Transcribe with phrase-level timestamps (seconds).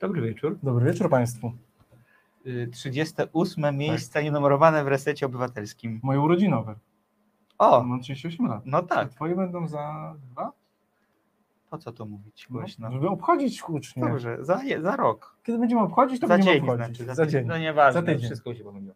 [0.00, 0.58] Dobry wieczór.
[0.62, 1.52] Dobry wieczór Państwu.
[2.46, 6.00] Y, 38 miejsce nienumerowane w resecie obywatelskim.
[6.02, 6.74] Moje urodzinowe.
[7.58, 8.62] O, Mam 38 lat.
[8.66, 9.08] no tak.
[9.10, 10.52] Twoje będą za dwa?
[11.70, 12.92] Po co to mówić No, głośno?
[12.92, 14.02] żeby obchodzić hucznie.
[14.02, 15.36] Dobrze, za, za rok.
[15.42, 16.96] Kiedy będziemy obchodzić, to Za będziemy dzień obchodzić.
[16.96, 17.14] znaczy.
[17.14, 17.46] za dzień.
[17.46, 18.26] No nieważne, Za tydzień.
[18.26, 18.94] wszystko się pomyliło.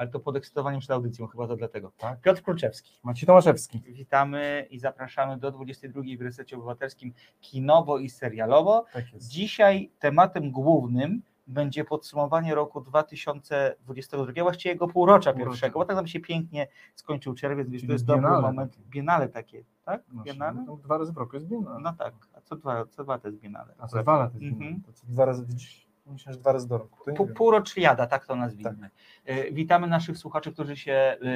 [0.00, 1.92] Ale to podekscytowaniem przed audycją, chyba to dlatego.
[1.98, 2.20] Tak.
[2.20, 2.92] Piotr Kruczewski.
[3.02, 3.80] Maciej Tomaszewski.
[3.80, 8.84] Witamy i zapraszamy do 22 w resecie obywatelskim kinowo i serialowo.
[8.92, 9.04] Tak.
[9.18, 16.20] Dzisiaj tematem głównym będzie podsumowanie roku 2022, właściwie jego półrocza pierwszego, bo tak nam się
[16.20, 18.72] pięknie skończył czerwiec, więc to jest dobry biennale moment.
[18.76, 18.88] takie.
[18.90, 20.02] Biennale takie, tak?
[20.12, 20.64] No, Biennale?
[20.66, 21.80] no, Dwa razy w roku jest biennale.
[21.80, 23.74] No tak, a co dwa, co dwa to jest Biennale?
[23.78, 24.60] A co dwa lata jest Mhm.
[24.60, 24.82] biennale.
[24.86, 25.89] To co dwa razy widzisz?
[26.10, 26.96] Myślę, że dwa razy do roku.
[27.34, 28.90] Półroczliada, tak to nazwijmy.
[29.26, 29.36] Tak.
[29.36, 31.26] Y, Witamy naszych słuchaczy, którzy się y,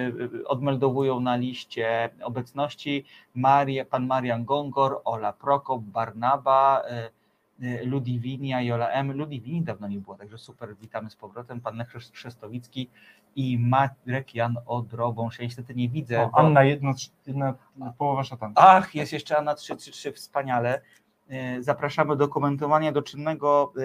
[0.41, 3.05] y, odmeldowują na liście obecności.
[3.35, 6.83] Maria, pan Marian Gongor, Ola Prokop, Barnaba,
[7.85, 9.13] Ludiwinia, Jola M.
[9.13, 11.61] Ludiwini dawno nie było, także super, witamy z powrotem.
[11.61, 12.91] Pan Krzestowicki
[13.37, 15.39] i Marek Jan Odrobąż.
[15.39, 16.23] Ja niestety nie widzę.
[16.23, 16.93] O, bo- Anna, jedna,
[17.27, 17.55] jedna
[17.99, 18.63] połowa szatanka.
[18.63, 20.81] Ach, jest jeszcze Anna 333, wspaniale.
[21.59, 23.81] Y, Zapraszamy do komentowania, do czynnego y,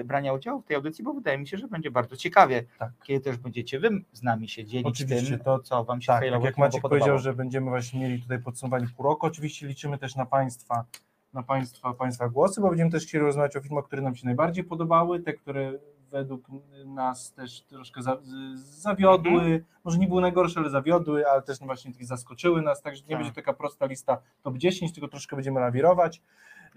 [0.00, 2.92] y, brania udziału w tej audycji, bo wydaje mi się, że będzie bardzo ciekawie, Tak.
[3.02, 6.20] kiedy też będziecie wy z nami się dzielić Oczywiście, tym, to- co wam się Tak,
[6.30, 6.88] tak jak Maciek podobało.
[7.00, 9.26] powiedział, że będziemy właśnie mieli tutaj podsumowanie pół roku.
[9.26, 10.84] Oczywiście liczymy też na Państwa,
[11.32, 14.64] na Państwa, Państwa głosy, bo będziemy też chcieli rozmawiać o filmach, które nam się najbardziej
[14.64, 15.72] podobały, te, które
[16.10, 16.46] według
[16.86, 18.16] nas też troszkę za,
[18.54, 19.64] zawiodły, Mhm.
[19.84, 23.18] może nie były najgorsze, ale zawiodły, ale też właśnie zaskoczyły nas, także nie Tak.
[23.18, 26.22] będzie taka prosta lista top 10, tylko troszkę będziemy lawirować.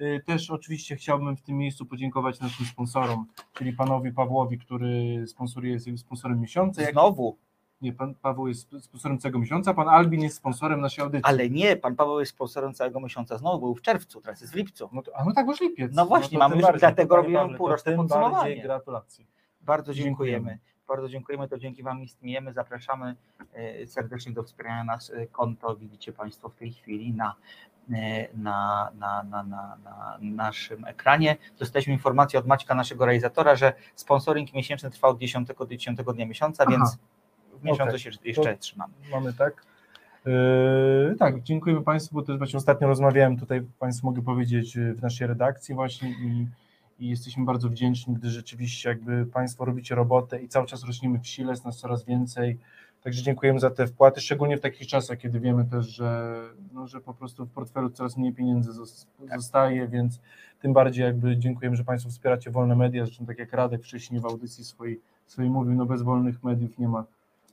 [0.02, 5.74] Y, Też oczywiście chciałbym w tym miejscu podziękować naszym sponsorom, czyli panowi Pawłowi, który sponsoruje,
[5.74, 6.82] jest sponsorem miesiąca.
[6.82, 7.38] Jak Znowu,
[7.82, 11.24] nie, pan Paweł jest sponsorem całego miesiąca, pan Albin jest sponsorem naszej audycji.
[11.26, 14.56] ale nie, pan Paweł jest sponsorem całego miesiąca, znowu był w czerwcu, teraz jest w
[14.56, 14.90] lipcu.
[14.94, 15.92] No, to, a no tak, już lipiec.
[15.96, 18.62] No właśnie, to mamy już- bardziej, dlatego to półroczne podsumowanie.
[18.62, 19.26] Gratulacje.
[19.62, 20.38] Bardzo Dziękujemy.
[20.38, 20.60] dziękujemy.
[20.88, 22.54] Bardzo dziękujemy, to dzięki Wam istniejemy.
[22.54, 23.16] Zapraszamy
[23.54, 25.10] e, serdecznie do wspierania nas.
[25.10, 27.36] e, Konto widzicie Państwo w tej chwili na,
[27.94, 31.38] e, na, na, na, na, na naszym ekranie.
[31.60, 36.26] Dostaliśmy informację od Maćka, naszego realizatora, że sponsoring miesięczny trwa od 10 do 10 dnia
[36.26, 36.72] miesiąca, Aha.
[36.72, 36.98] więc
[37.60, 38.00] w miesiącu Okej.
[38.00, 38.94] się jeszcze trzymamy.
[39.12, 39.66] Mamy tak.
[40.26, 45.02] Yy, tak, dziękujemy Państwu, bo też właśnie ostatnio rozmawiałem tutaj, Państwu mogę powiedzieć, yy, w
[45.02, 46.48] naszej redakcji właśnie i,
[47.00, 51.28] i jesteśmy bardzo wdzięczni, gdy rzeczywiście jakby Państwo robicie robotę i cały czas rośniemy w
[51.28, 52.58] sile, jest nas coraz więcej.
[53.04, 56.42] Także dziękujemy za te wpłaty, szczególnie w takich czasach, kiedy wiemy też, że,
[56.74, 59.06] no, że po prostu w portfelu coraz mniej pieniędzy zos-
[59.36, 60.20] zostaje, więc
[60.62, 64.26] tym bardziej jakby dziękujemy, że Państwo wspieracie wolne media, zresztą tak jak Radek wcześniej w
[64.26, 67.06] audycji swojej, swojej mówił, no bez wolnych mediów nie ma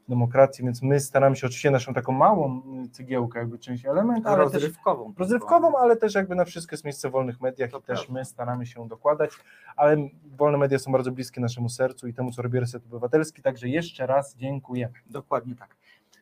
[0.08, 4.44] demokracji, więc my staramy się oczywiście naszą taką małą y, cegiełkę, jakby część element, ale
[4.44, 5.14] też Rozrywkową.
[5.18, 8.12] rozrywkową, ale też jakby na wszystko jest miejsce w wolnych mediach To i też prawda.
[8.14, 9.30] my staramy się dokładać,
[9.76, 9.96] ale
[10.36, 14.06] wolne media są bardzo bliskie naszemu sercu i temu, co robi Reset Obywatelski, także jeszcze
[14.06, 14.88] raz dziękuję.
[15.06, 15.76] Dokładnie tak.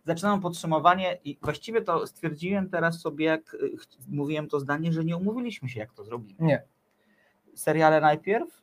[0.06, 3.58] Zaczynam podsumowanie i właściwie to stwierdziłem teraz sobie, jak y,
[4.08, 6.34] mówiłem to zdanie, że nie umówiliśmy się, jak to zrobimy.
[6.40, 6.62] Nie,
[7.54, 8.62] Seriale najpierw?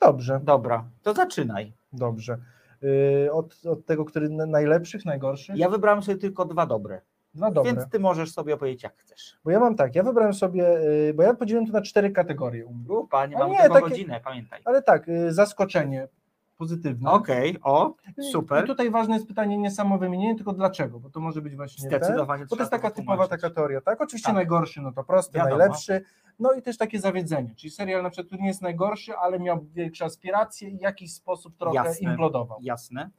[0.00, 1.72] dobrze, Dobra, to zaczynaj.
[1.92, 2.38] dobrze.
[2.82, 5.56] Yy, od, od tego, który na- najlepszych, najgorszych?
[5.56, 7.00] Ja wybrałem sobie tylko dwa dobre,
[7.34, 7.72] Dwa dobre.
[7.74, 9.38] więc ty możesz sobie opowiedzieć jak chcesz.
[9.44, 12.66] Bo ja mam tak, ja wybrałem sobie, yy, bo ja podzieliłem to na cztery kategorie,
[12.88, 14.60] u panie, mam nie, tylko takie- godzinę, pamiętaj.
[14.64, 16.08] ale tak, yy, zaskoczenie
[16.58, 17.10] pozytywne.
[17.10, 18.64] Okej, o, I- super.
[18.64, 21.90] I tutaj ważne jest pytanie nie samo wymienienie, tylko dlaczego, bo to może być właśnie
[21.90, 24.00] ten, Zdecydowanie bo to jest taka typowa taka teoria, tak?
[24.00, 24.34] Oczywiście Tak.
[24.34, 25.56] najgorszy, no to prosty, Wiadomo.
[25.58, 26.00] najlepszy,
[26.38, 29.66] no i też takie zawiedzenie, czyli serial na przykład, który nie jest najgorszy, ale miał
[29.74, 32.10] większe aspiracje i w jakiś sposób trochę Jasne.
[32.10, 32.58] implodował.
[32.62, 33.10] Jasne.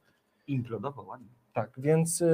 [0.46, 1.28] Implodował ładnie.
[1.52, 2.28] Tak, więc też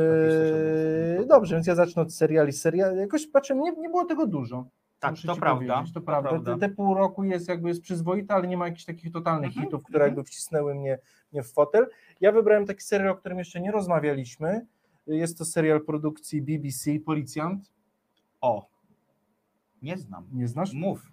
[1.18, 2.52] yy, dobrze, więc ja zacznę od seriali.
[2.52, 4.66] Serial, jakoś patrzę, nie, nie było tego dużo.
[5.00, 5.74] Tak, to prawda.
[5.74, 6.54] powiedzieć, To prawda.
[6.54, 9.66] Te, te pół roku jest jakby jest przyzwoite, ale nie ma jakichś takich totalnych Mhm,
[9.66, 10.10] hitów, które mhm.
[10.10, 10.98] jakby wcisnęły mnie,
[11.32, 11.86] mnie w fotel.
[12.20, 14.66] Ja wybrałem taki serial, o którym jeszcze nie rozmawialiśmy.
[15.06, 17.72] Jest to serial produkcji BBC, Policjant.
[18.40, 18.66] O,
[19.84, 20.26] nie znam.
[20.32, 20.72] Nie znasz?
[20.72, 21.12] Mów.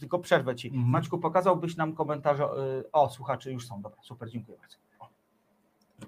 [0.00, 0.68] Tylko przerwę ci.
[0.68, 0.86] Mhm.
[0.88, 2.44] Maćku, pokazałbyś nam komentarze.
[2.44, 3.82] y, O, słuchacze już są.
[3.82, 4.76] Dobra, super, dziękuję bardzo.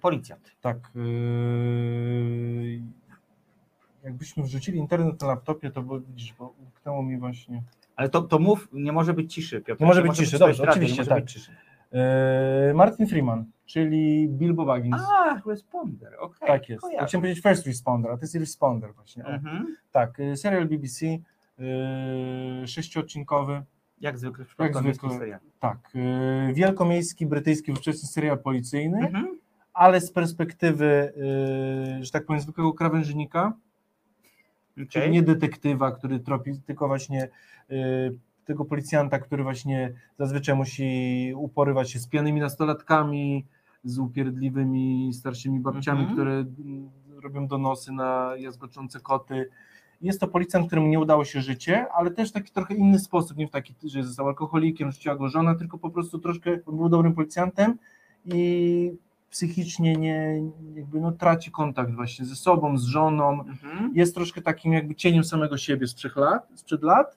[0.00, 0.50] Policjant.
[0.60, 0.90] Tak.
[0.94, 2.82] Yy,
[4.04, 7.62] jakbyśmy wrzucili internet na laptopie, to bo, widzisz, bo umknęło mi właśnie.
[7.96, 9.80] Ale to, to mów, nie może być ciszy, Piotr.
[9.80, 11.24] Nie może być ciszy, dobrze, oczywiście, tak.
[11.24, 11.56] ciszy.
[11.92, 15.02] Yy, Martin Freeman, czyli Bilbo Baggins.
[15.08, 16.48] A, responder, okej.
[16.48, 16.82] tak jest.
[16.82, 17.06] kojarzę.
[17.06, 19.24] Chciałem powiedzieć First Responder, a to jest Responder właśnie.
[19.24, 19.76] Mhm.
[19.92, 21.06] Tak, y, serial BBC,
[22.66, 23.62] sześciodcinkowy,
[24.00, 25.18] Jak zwykle w Jak przypadku zwykle.
[25.18, 25.44] seriali.
[25.60, 29.38] tak, yy, wielkomiejski brytyjski ówczesny serial policyjny, Mhm.
[29.74, 31.12] ale z perspektywy,
[31.96, 33.52] yy, że tak powiem, zwykłego krawężnika,
[34.74, 35.10] czyli Okej.
[35.10, 37.28] nie detektywa, który tropi, tylko właśnie
[37.68, 43.46] yy, tego policjanta, który właśnie zazwyczaj musi uporywać się z pijanymi nastolatkami,
[43.84, 46.16] z upierdliwymi starszymi babciami, Mhm.
[46.16, 46.90] które mm,
[47.22, 49.48] robią donosy na jazgoczące koty.
[50.00, 53.36] Jest to policjant, któremu nie udało się życie, ale też w taki trochę inny sposób,
[53.36, 56.88] nie w taki, że został alkoholikiem, rzuciła go żona, tylko po prostu troszkę on był
[56.88, 57.78] dobrym policjantem
[58.26, 58.92] i
[59.30, 60.42] psychicznie nie,
[60.74, 63.92] jakby no, traci kontakt właśnie ze sobą, z żoną, Mhm.
[63.94, 67.16] jest troszkę takim jakby cieniem samego siebie sprzed lat, sprzed lat.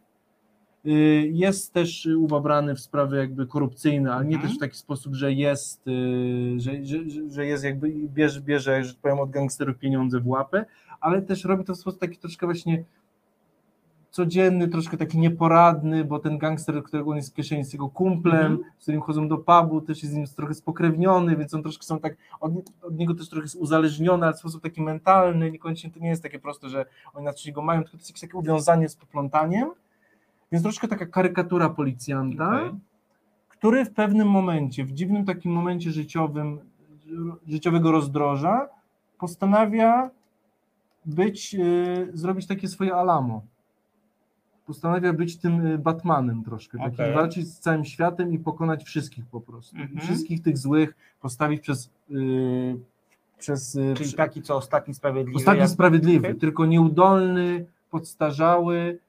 [0.86, 0.90] Y,
[1.34, 4.50] Jest też ubabrany w sprawy jakby korupcyjne, ale nie Mhm.
[4.50, 5.92] też w taki sposób, że jest, y,
[6.58, 6.98] że, że,
[7.30, 10.66] że- jest jakby bierze, bierze, że tak powiem, od gangsterów pieniądze w łapę,
[11.02, 12.84] ale też robi to w sposób taki troszkę właśnie
[14.12, 18.52] codzienny, troszkę taki nieporadny, bo ten gangster, którego on jest w kieszeni, jest jego kumplem,
[18.52, 18.72] Mhm.
[18.80, 22.00] z którym chodzą do pubu, też jest z nim trochę spokrewniony, więc on troszkę są
[22.00, 22.52] tak, od,
[22.82, 26.24] od niego też trochę jest uzależniony, ale w sposób taki mentalny, niekoniecznie to nie jest
[26.24, 28.96] takie proste, że oni na coś go mają, tylko to jest jakieś takie uwiązanie z
[28.96, 29.70] poplątaniem,
[30.52, 32.72] więc troszkę taka karykatura policjanta, Okej.
[33.50, 36.60] który w pewnym momencie, w dziwnym takim momencie życiowym,
[37.48, 38.68] życiowego rozdroża,
[39.20, 40.10] postanawia
[41.06, 43.42] być, y, zrobić takie swoje Alamo.
[44.66, 47.14] Postanawia być tym y, Batmanem troszkę, takim Okej.
[47.14, 49.78] walczyć z całym światem i pokonać wszystkich po prostu.
[49.78, 50.00] Mhm.
[50.00, 52.80] Wszystkich tych złych postawić przez, y,
[53.38, 55.38] przez Czyli przy- taki, co ostatni sprawiedliwy.
[55.38, 56.40] Ostatni jak- sprawiedliwy, Okej.
[56.40, 59.00] tylko nieudolny, podstarzały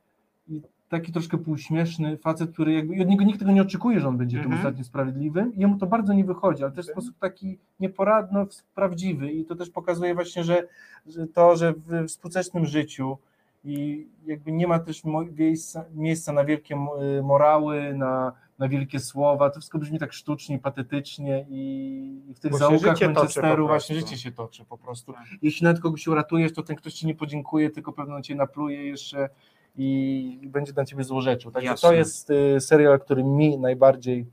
[0.93, 4.17] taki troszkę półśmieszny facet, który jakby, i od niego nikt tego nie oczekuje, że on
[4.17, 4.61] będzie tym Mhm.
[4.61, 5.55] ostatnim sprawiedliwym.
[5.55, 9.57] I jemu to bardzo nie wychodzi, ale też w sposób taki nieporadno prawdziwy i to
[9.57, 10.69] też pokazuje właśnie, że,
[11.07, 13.19] że to, że w współczesnym życiu
[13.65, 15.03] i jakby nie ma też
[15.39, 16.75] miejsca, miejsca na wielkie
[17.19, 22.53] y, morały, na, na wielkie słowa, to wszystko brzmi tak sztucznie, patetycznie i, w tych
[22.53, 25.13] Bo toczy Manchesteru właśnie życie się toczy po prostu.
[25.13, 25.25] Tak.
[25.43, 29.29] jeśli nawet kogoś uratujesz, to ten ktoś ci nie podziękuje, tylko pewno cię napluje jeszcze
[29.77, 31.51] i będzie na ciebie złorzeczył.
[31.51, 31.89] Także Jasne.
[31.89, 34.27] to jest y, serial, który mi najbardziej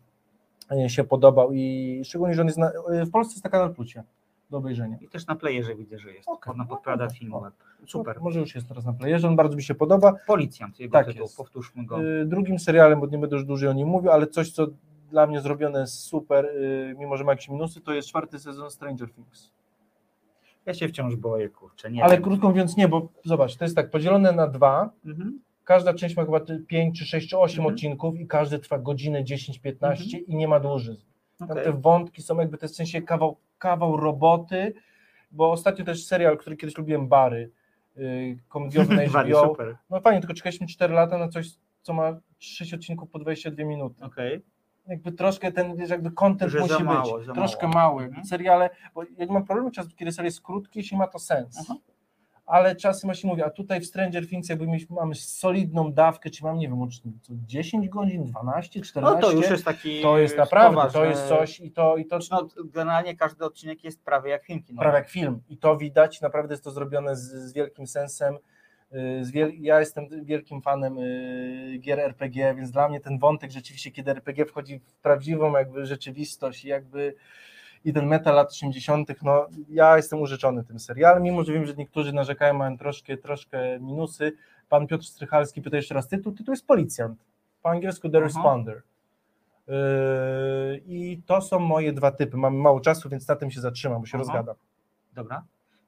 [0.85, 2.71] y, się podobał i szczególnie, że on jest na,
[3.01, 4.03] y, w Polsce jest na Kanal Plusie
[4.49, 4.97] do obejrzenia.
[5.01, 6.29] I też na playerze widzę, że jest.
[6.29, 6.53] Okej.
[6.53, 7.51] Ona podpowiada No, film no.
[7.87, 8.21] Super.
[8.21, 10.13] Może już jest teraz na playerze, on bardzo mi się podoba.
[10.27, 11.37] Policjant, jego Tak tytuł, jest.
[11.37, 12.03] powtórzmy go.
[12.03, 14.67] Y, Drugim serialem, bo nie będę już dłużej o nim mówił, ale coś, co
[15.11, 18.71] dla mnie zrobione jest super, y, mimo że ma jakieś minusy, to jest czwarty sezon
[18.71, 19.51] Stranger Things.
[20.69, 22.23] Ja się wciąż boję, kurczę, nie Ale wiem.
[22.23, 25.39] krótko mówiąc nie, bo zobacz, to jest tak podzielone na dwa, Mhm.
[25.63, 27.75] Każda część ma chyba 5 czy 6 czy 8 Mhm.
[27.75, 30.59] odcinków i każdy trwa godzinę 10-15 i nie ma.
[30.59, 31.63] Tam Okej.
[31.63, 34.73] te wątki są jakby to jest w sensie kawał, kawał roboty,
[35.31, 37.51] bo ostatnio też serial, który kiedyś lubiłem, Bary,
[37.95, 39.47] yy, komediowy na HBO.
[39.47, 39.77] super.
[39.89, 41.47] No fajnie, tylko czekaliśmy 4 lata na coś,
[41.81, 44.03] co ma 6 odcinków po 22 minuty.
[44.03, 44.41] Okej.
[44.87, 47.93] Jakby troszkę ten, wiesz, jakby content Że za musi mało, być za troszkę mało.
[47.93, 48.03] mały.
[48.03, 48.25] Mhm.
[48.25, 51.57] Seriale, bo ja nie mam problemu czasem, kiedy serial jest krótki, jeśli ma to sens.
[51.61, 51.75] Aha.
[52.45, 56.57] Ale czasem właśnie mówię, a tutaj w Stranger Things jakby mamy solidną dawkę, czy mam,
[56.57, 56.89] nie wiem,
[57.21, 60.01] co 10 godzin, 12, 14, No to już jest taki.
[60.01, 64.03] to jest naprawdę, to jest coś i to, i to No, generalnie każdy odcinek jest
[64.03, 64.81] prawie jak film kinowy.
[64.83, 68.37] prawie jak film i to widać, naprawdę jest to zrobione z, z wielkim sensem.
[68.93, 69.55] Y.
[69.59, 74.45] Ja jestem wielkim fanem y, gier RPG, więc dla mnie ten wątek rzeczywiście, kiedy RPG
[74.45, 77.15] wchodzi w prawdziwą jakby rzeczywistość i jakby
[77.85, 81.73] i ten metal lat 80., no ja jestem użyczony tym serialem, mimo że wiem, że
[81.73, 84.33] niektórzy narzekają, mają troszkę, troszkę minusy.
[84.69, 87.19] Pan Piotr Strychalski pyta jeszcze raz tytuł, tytuł jest Policjant,
[87.63, 88.25] po angielsku The Aha.
[88.27, 88.81] Responder.
[89.67, 92.37] Yy, I to są moje dwa typy.
[92.37, 94.23] Mamy mało czasu, więc na tym się zatrzymam, bo się Aha.
[94.23, 94.55] rozgadam.
[95.13, 95.43] Dobra.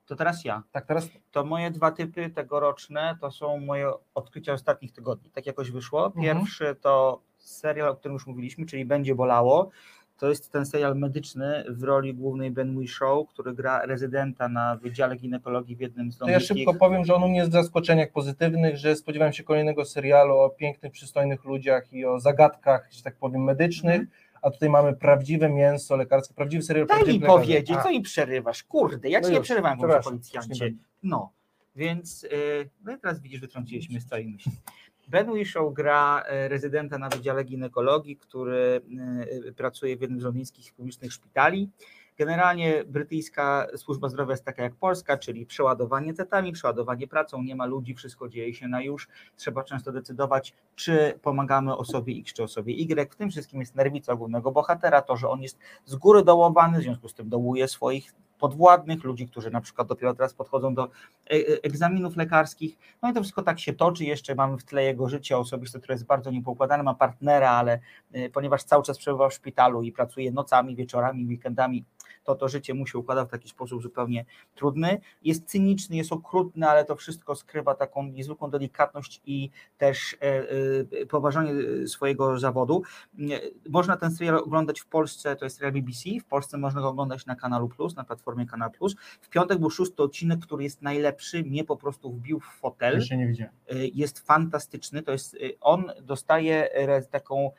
[0.06, 0.64] To teraz ja.
[0.72, 5.30] Tak, teraz To moje dwa typy tegoroczne to są moje odkrycia ostatnich tygodni.
[5.30, 6.06] Tak jakoś wyszło.
[6.06, 6.24] Mhm.
[6.24, 9.70] Pierwszy to serial, o którym już mówiliśmy, czyli Będzie Bolało.
[10.18, 15.16] To jest ten serial medyczny w roli głównej Ben Whishaw, który gra rezydenta na Wydziale
[15.16, 18.12] Ginekologii w jednym z To ja szybko powiem, że on u mnie jest w zaskoczeniach
[18.12, 23.16] pozytywnych, że spodziewałem się kolejnego serialu o pięknych, przystojnych ludziach i o zagadkach, że tak
[23.16, 24.02] powiem, medycznych,
[24.42, 28.64] a tutaj mamy prawdziwe mięso lekarskie, prawdziwy serial Daj mi powiedzieć, A, co mi przerywasz?
[28.64, 30.74] Kurde, ja No ci nie przerywałem, przepraszam, policjancie.
[31.04, 31.32] No,
[31.76, 32.24] więc
[32.86, 34.52] yy, teraz widzisz, wytrąciłeś mnie z całej myśli.
[35.08, 38.82] Ben Whishaw gra e, rezydenta na Wydziale Ginekologii, który
[39.48, 41.70] e, pracuje w jednym z londyńskich publicznych szpitali.
[42.22, 47.66] Generalnie brytyjska służba zdrowia jest taka jak polska, czyli przeładowanie tetami, przeładowanie pracą, nie ma
[47.66, 49.08] ludzi, wszystko dzieje się na już.
[49.36, 53.14] Trzeba często decydować, czy pomagamy osobie X czy osobie Y.
[53.14, 56.84] W tym wszystkim jest nerwica głównego bohatera, to, że on jest z góry dołowany, w
[56.84, 60.88] związku z tym dołuje swoich podwładnych, ludzi, którzy na przykład dopiero teraz podchodzą do e,
[61.30, 62.78] e, egzaminów lekarskich.
[63.02, 64.06] No i to wszystko tak się toczy.
[64.06, 66.84] Jeszcze mamy w tle jego życie osobiste, które jest bardzo niepoukładane.
[66.84, 67.80] Ma partnera, ale
[68.12, 71.86] e, ponieważ cały czas przebywa w szpitalu i pracuje nocami, wieczorami, weekendami,
[72.24, 75.02] to to życie mu się układa w taki sposób zupełnie trudny.
[75.24, 80.26] Jest cyniczny, jest okrutny, ale to wszystko skrywa taką niezwykłą delikatność i też e,
[81.02, 81.54] e, poważanie
[81.88, 82.84] swojego zawodu.
[83.70, 87.26] Można ten serial oglądać w Polsce, to jest serial BBC, w Polsce można go oglądać
[87.26, 88.96] na Kanalu Plus, na platformie Kanal Plus.
[89.22, 92.96] W piątek był szósty odcinek, który jest najlepszy, mnie po prostu wbił w fotel.
[92.96, 93.54] Jeszcze nie widziałem.
[93.94, 96.70] Jest fantastyczny, to jest, on dostaje
[97.12, 97.52] taką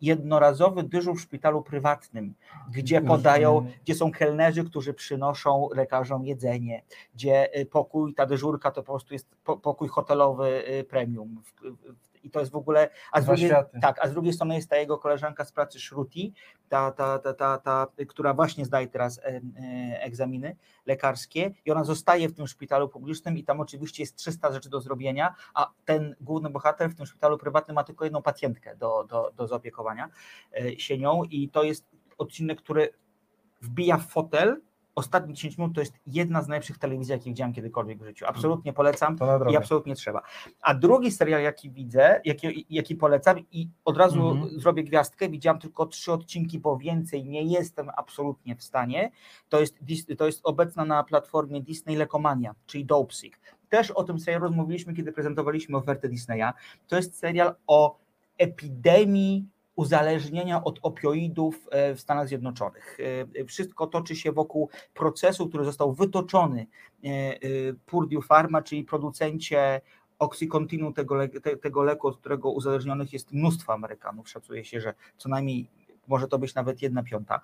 [0.00, 2.34] jednorazowy dyżur w szpitalu prywatnym,
[2.72, 6.82] gdzie podają, gdzie są kelnerzy, którzy przynoszą lekarzom jedzenie,
[7.14, 9.28] gdzie y, pokój, ta dyżurka to po prostu jest
[9.62, 11.42] pokój hotelowy y, premium
[12.22, 12.90] i to jest w ogóle.
[13.12, 13.50] A z, drugiej,
[13.82, 16.34] tak, a z drugiej strony jest ta jego koleżanka z pracy Shruti,
[16.68, 19.40] ta, ta, ta, ta, ta, która właśnie zdaje teraz e,
[20.02, 24.70] egzaminy lekarskie i ona zostaje w tym szpitalu publicznym i tam oczywiście jest 300 rzeczy
[24.70, 29.04] do zrobienia, a ten główny bohater w tym szpitalu prywatnym ma tylko jedną pacjentkę do,
[29.08, 30.08] do, do zaopiekowania
[30.60, 31.86] e, się nią i to jest
[32.18, 32.88] odcinek, który
[33.60, 34.60] wbija w fotel
[34.94, 38.24] ostatnie 10 minut to jest jedna z najlepszych telewizji, jakie widziałem kiedykolwiek w życiu.
[38.28, 39.16] Absolutnie polecam
[39.50, 40.22] i absolutnie trzeba.
[40.60, 44.60] A drugi serial, jaki widzę, jaki, jaki polecam i od razu mhm.
[44.60, 49.10] zrobię gwiazdkę, widziałem tylko trzy odcinki, bo więcej nie jestem absolutnie w stanie,
[49.48, 49.78] to jest,
[50.18, 53.40] to jest obecna na platformie Disney Lekomania, czyli Dopesick.
[53.68, 56.52] Też o tym serialu rozmówiliśmy, kiedy prezentowaliśmy ofertę Disneya.
[56.88, 57.98] To jest serial o
[58.38, 62.98] epidemii uzależnienia od opioidów e, w Stanach Zjednoczonych.
[63.40, 66.66] E, wszystko toczy się wokół procesu, który został wytoczony
[67.04, 67.08] e,
[67.86, 69.80] Purdue Pharma, czyli producencie
[70.18, 71.16] Oxycontinu, tego,
[71.62, 74.28] tego leku, od którego uzależnionych jest mnóstwo Amerykanów.
[74.28, 75.70] Szacuje się, że co najmniej
[76.08, 77.40] może to być nawet jedna piąta,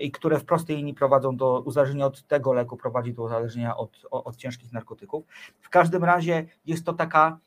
[0.00, 4.06] i które w prostej linii prowadzą do uzależnienia od tego leku, prowadzi do uzależnienia od,
[4.10, 5.24] od ciężkich narkotyków.
[5.60, 7.38] W każdym razie jest to taka,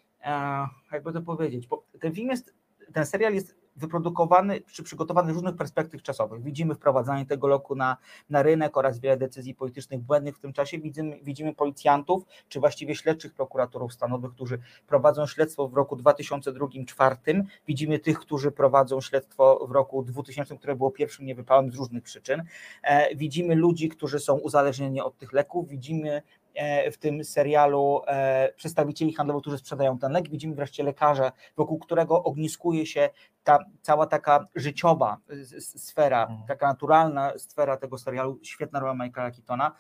[0.92, 2.54] jakby to powiedzieć, bo ten film jest,
[2.94, 6.44] ten serial jest wyprodukowany czy przygotowany z różnych perspektyw czasowych.
[6.44, 7.98] Widzimy wprowadzanie tego loku na,
[8.30, 10.80] na rynek oraz wiele decyzji politycznych błędnych w tym czasie.
[10.80, 17.44] Widzimy, widzimy policjantów, czy właściwie śledczych prokuratorów stanowych, którzy prowadzą śledztwo w roku 2002-2004.
[17.68, 22.44] Widzimy tych, którzy prowadzą śledztwo w roku 2000, które było pierwszym niewypałem z różnych przyczyn.
[22.84, 25.68] E, widzimy ludzi, którzy są uzależnieni od tych leków.
[25.68, 26.22] Widzimy
[26.92, 30.30] w tym serialu e, przedstawicieli handlowych, którzy sprzedają ten lek.
[30.30, 33.10] Widzimy wreszcie lekarza, wokół którego ogniskuje się
[33.44, 35.18] ta cała taka życiowa
[35.60, 36.48] sfera, mhm.
[36.48, 38.40] taka naturalna sfera tego serialu.
[38.44, 39.72] Świetna rola Michaela Keatona.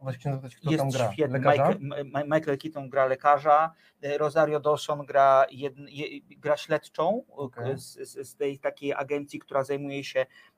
[0.00, 1.12] Właśnie zapytać, kto jest tam gra?
[1.12, 1.38] Świetny.
[1.38, 7.78] Michael, Michael Keaton gra lekarza, e, Rosario Dawson gra, jedn, je, gra śledczą okay.
[7.78, 10.26] z, z, z, tej takiej agencji, która zajmuje się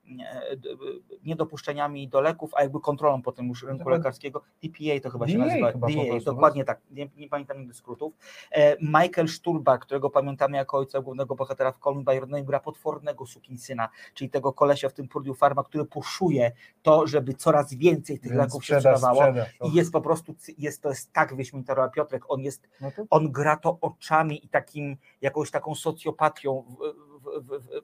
[1.23, 4.41] niedopuszczeniami do leków, a jakby kontrolą potem już rynku lekarskiego.
[4.63, 5.71] DPA to chyba się DA nazywa.
[5.71, 8.13] Chyba DA, dokładnie tak, nie, nie pamiętam nigdy skrótów.
[8.51, 13.25] E, Michael Sturba, którego pamiętamy jako ojca głównego bohatera w Colin by Your gra potwornego
[13.25, 18.31] sukinsyna, czyli tego kolesia w tym Purdue Pharma, który puszuje to, żeby coraz więcej tych
[18.31, 21.73] Więc leków sprzeda, się sprzedawało sprzeda, i jest po prostu, jest, to jest tak wyśmienita
[21.73, 23.03] rola Piotrek, on jest, no to...
[23.09, 27.10] on gra to oczami i takim, jakąś taką socjopatią w,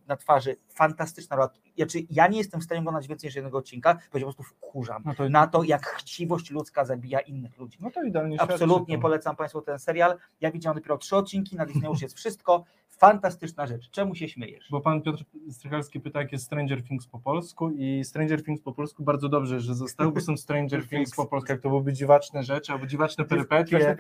[0.08, 0.56] na twarzy.
[0.70, 1.50] Fantastyczna rola.
[1.78, 4.44] Znaczy, ja nie jestem w stanie oglądać więcej niż jednego odcinka, bo się po prostu
[4.44, 5.30] wkurzam no to...
[5.30, 7.78] na to, jak chciwość ludzka zabija innych ludzi.
[7.82, 10.18] No to idealnie Absolutnie polecam Państwu ten serial.
[10.42, 12.64] Ja widziałem dopiero trzy odcinki, na Disney już jest wszystko.
[12.98, 13.90] Fantastyczna rzecz.
[13.90, 14.68] Czemu się śmiejesz?
[14.72, 18.74] Bo pan Piotr Strychalski pyta, jak jest Stranger Things po polsku i Stranger Things po
[18.74, 21.52] polsku bardzo dobrze, że zostały, bo są Stranger Things po polsku.
[21.52, 23.96] Jak to byłyby dziwaczne rzeczy albo dziwaczne perypetie,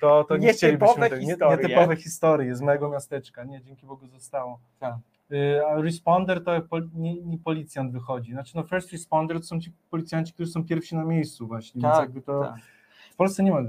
[0.00, 1.16] to, to nie chcielibyśmy tego.
[1.16, 3.44] Nie, nietypowe historie z mojego miasteczka.
[3.44, 4.60] Nie, dzięki Bogu zostało.
[4.78, 4.94] Tak.
[5.32, 6.52] Y, a responder to
[6.94, 8.32] nie, nie, policjant wychodzi.
[8.32, 11.90] Znaczy, no first responder to są ci policjanci, którzy są pierwsi na miejscu właśnie, tak,
[11.90, 12.60] więc jakby to tak.
[13.12, 13.62] w Polsce nie ma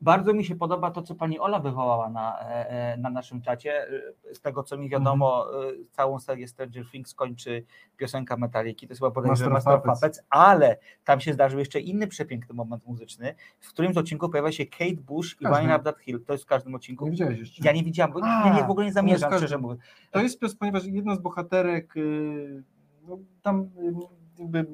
[0.00, 3.86] bardzo mi się podoba to, co pani Ola wywołała na, e, e, na naszym czacie.
[4.32, 5.84] Z tego, co mi wiadomo, mm.
[5.90, 7.64] całą serię Stranger Things kończy
[7.96, 12.06] piosenka Metaliki, to jest chyba bodajże Master, Master Puppets, ale tam się zdarzył jeszcze inny
[12.06, 15.98] przepiękny moment muzyczny, w którym z odcinku pojawia się Kate Bush i Wine Up That
[15.98, 16.24] Hill.
[16.24, 17.04] To jest w każdym odcinku.
[17.04, 17.62] Nie widziałeś jeszcze.
[17.64, 19.46] Ja nie widziałam, bo A, nie, nie, w ogóle nie zamierzam, każdy...
[19.46, 19.80] szczerze mówiąc.
[20.10, 22.62] To jest pios, ponieważ jedna z bohaterek y,
[23.08, 23.92] no, tam y,
[24.38, 24.66] jakby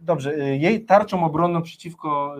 [0.00, 2.36] dobrze, y, jej tarczą obronną przeciwko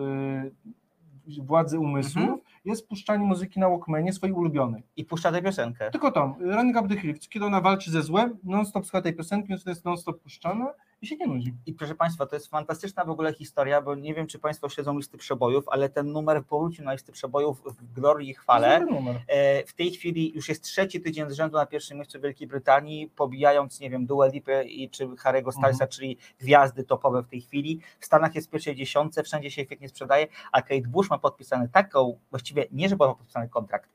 [1.41, 2.39] władzy umysłów mhm.
[2.65, 4.83] jest puszczanie muzyki na Walkmanie swojej ulubionej.
[4.97, 5.91] I puszcza tę piosenkę.
[5.91, 9.49] Tylko to, Running Up the Hill, kiedy ona walczy ze złem, non-stop słucha tej piosenki,
[9.49, 11.53] więc to jest non-stop puszczana i się nie nudzi.
[11.65, 14.97] I proszę Państwa, to jest fantastyczna w ogóle historia, bo nie wiem, czy Państwo śledzą
[14.97, 18.85] listy przebojów, ale ten numer powrócił na listy przebojów w glorii i chwale.
[19.27, 23.07] E, w tej chwili już jest trzeci tydzień z rzędu na pierwszym miejscu Wielkiej Brytanii,
[23.07, 24.27] pobijając, nie wiem, Dua
[24.65, 25.89] i czy Harry'ego Stylesa, mhm.
[25.89, 27.79] czyli gwiazdy topowe w tej chwili.
[27.99, 31.69] W Stanach jest w pierwszej dziesiątce, wszędzie się świetnie sprzedaje, a Kate Bush ma podpisany
[31.69, 33.89] taką, właściwie nie, że ma podpisany kontrakt,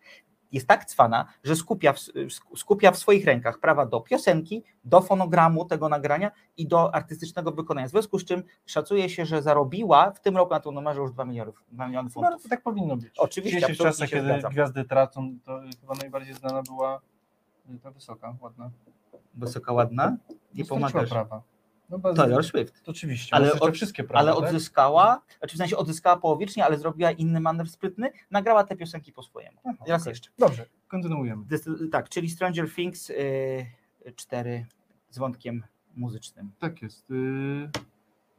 [0.52, 5.00] jest tak cwana, że skupia w, sk- skupia w swoich rękach prawa do piosenki, do
[5.00, 7.86] fonogramu tego nagrania i do artystycznego wykonania.
[7.86, 11.12] W związku z czym szacuje się, że zarobiła w tym roku na tym numerze już
[11.12, 12.30] 2 miliony, 2 miliony funtów.
[12.32, 13.18] Bardzo tak powinno być.
[13.18, 14.52] Oczywiście, W czasach, się kiedy zgadzam.
[14.52, 17.00] gwiazdy tracą, to chyba najbardziej znana była
[17.74, 18.70] y, ta wysoka, ładna.
[19.34, 20.16] Wysoka, ładna
[20.54, 21.10] i Nie pomagasz.
[21.10, 21.42] prawa.
[21.90, 22.82] No, bo Taylor Swift.
[22.84, 24.42] To oczywiście, Ale od- wszystkie prawa, Ale tak?
[24.48, 29.22] odzyskała, znaczy w sensie odzyskała połowicznie, ale zrobiła inny manewr sprytny, nagrała te piosenki po
[29.22, 29.58] swojemu.
[29.64, 30.10] Aha, Raz okej.
[30.10, 30.30] jeszcze.
[30.38, 31.44] Dobrze, kontynuujemy.
[31.44, 33.12] Dys- Tak, czyli Stranger Things
[34.16, 34.66] 4
[35.10, 35.64] z wątkiem
[35.96, 36.52] muzycznym.
[36.58, 37.10] Tak jest.
[37.10, 37.70] Y,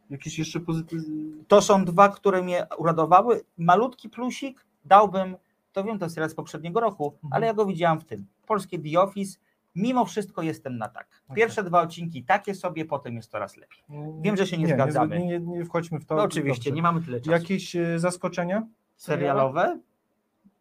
[0.09, 1.03] jakieś jeszcze pozytywy?
[1.47, 3.41] To są dwa, które mnie uradowały.
[3.57, 5.35] Malutki plusik dałbym,
[5.73, 7.33] to wiem, to jest serial z poprzedniego roku, Mhm.
[7.33, 8.25] ale ja go widziałam w tym.
[8.47, 9.39] Polskie The Office.
[9.75, 11.07] Mimo wszystko jestem na tak.
[11.35, 13.79] Pierwsze dwa odcinki takie sobie, potem jest coraz lepiej.
[14.21, 15.19] Wiem, że się nie zgadzamy.
[15.19, 16.15] Nie, nie, nie wchodźmy w to.
[16.15, 16.75] No, oczywiście, Dobrze.
[16.75, 17.31] nie mamy tyle czasu.
[17.31, 18.67] Jakieś y, zaskoczenia?
[18.95, 19.79] Serialowe?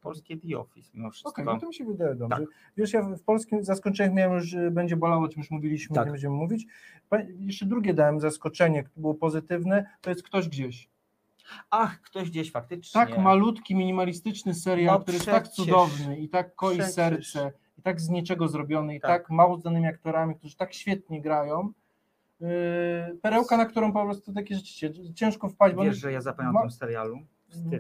[0.01, 1.45] Polskie The Office mimo Okej, wszystko.
[1.45, 2.37] no to mi się wydaje dobrze.
[2.37, 2.47] Tak.
[2.77, 6.07] Wiesz, ja w polskim zaskoczeniach miałem już, y, będzie bolało, o czym już mówiliśmy, Tak.
[6.07, 6.67] nie będziemy mówić.
[7.39, 10.89] Jeszcze drugie dałem zaskoczenie, które było pozytywne, to jest Ktoś Gdzieś.
[11.71, 13.01] Ach, ktoś gdzieś faktycznie.
[13.01, 16.95] Tak malutki, minimalistyczny serial, No który jest tak cudowny i tak koi Przecież.
[16.95, 19.11] serce, i tak z niczego zrobiony, i Tak.
[19.23, 21.73] tak, mało znanymi aktorami, którzy tak świetnie grają.
[22.41, 22.49] Yy,
[23.23, 26.61] perełka, na którą po prostu takie rzeczy cię- ciężko wpaść, Wiesz, że ja zapomniałem ma-
[26.61, 27.19] o tym serialu.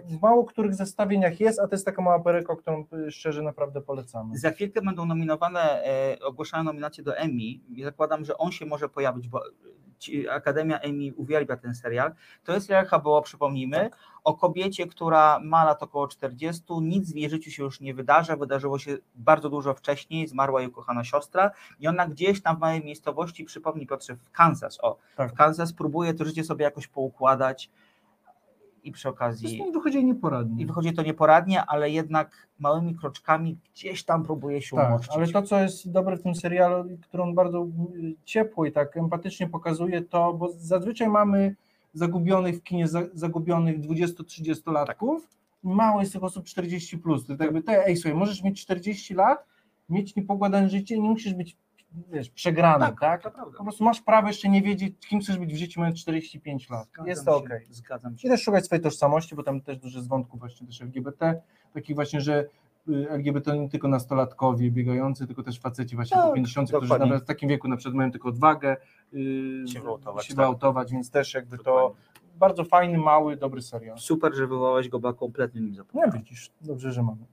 [0.04, 3.80] W mało których zestawieniach jest, a to jest taka mała perełka, którą y, szczerze naprawdę
[3.80, 4.38] polecamy.
[4.38, 7.42] Za chwilkę będą nominowane, e, ogłaszane nominacje do Emmy.
[7.42, 9.42] I zakładam, że on się może pojawić, bo
[9.98, 12.12] ci, Akademia Emmy uwielbia ten serial.
[12.44, 13.96] To jest serial HBO, przypomnijmy, Tak.
[14.24, 18.36] o kobiecie, która ma lat około 40, nic w jej życiu się już nie wydarza,
[18.36, 21.50] wydarzyło się bardzo dużo wcześniej, zmarła jej ukochana siostra
[21.80, 25.32] i ona gdzieś tam w małej miejscowości, przypomnij Piotrze, w Kansas, o, Tak.
[25.32, 27.70] w Kansas próbuje to życie sobie jakoś poukładać
[28.84, 29.58] i przy okazji...
[29.58, 30.62] jest wychodzi nieporadnie.
[30.62, 35.16] I wychodzi to nieporadnie, ale jednak małymi kroczkami gdzieś tam próbuje się Tak, umościć.
[35.16, 39.48] ale to, co jest dobre w tym serialu, którą bardzo y, ciepło i tak empatycznie
[39.48, 41.56] pokazuje, to, bo zazwyczaj mamy
[41.94, 45.18] zagubionych w kinie, za- zagubionych 20-30-latków,
[45.62, 46.98] mało jest tych osób 40+.
[46.98, 47.26] Plus.
[47.26, 49.44] To jest jakby, te, ej, słuchaj, możesz mieć 40 lat,
[49.88, 51.56] mieć niepogładane życie i nie musisz być,
[52.12, 53.00] wiesz, przegrany, tak?
[53.00, 53.58] Tak, to prawda.
[53.58, 56.86] Po prostu masz prawo jeszcze nie wiedzieć, kim chcesz być w życiu, mając 45 lat.
[56.88, 57.66] Zgadzam jest to okej.
[57.70, 58.28] Zgadzam I się.
[58.28, 61.40] też szukać swojej tożsamości, bo tam też dużo jest wątków właśnie też LGBT,
[61.74, 62.44] takich właśnie, że
[62.88, 67.22] y, LGBT nie tylko nastolatkowie biegający, tylko też faceci właśnie Tak, po 50, którzy nawet
[67.22, 68.76] w takim wieku na przykład mają tylko odwagę
[69.12, 70.36] yy, Się wyautować, się tak.
[70.36, 71.96] wyautować, więc też jakby to Dokładnie.
[72.38, 73.98] bardzo fajny, mały, dobry serial.
[73.98, 76.12] Super, że wywołałeś go, bo kompletnie nim No zapomniałem.
[76.12, 77.24] widzisz, dobrze, że mamy.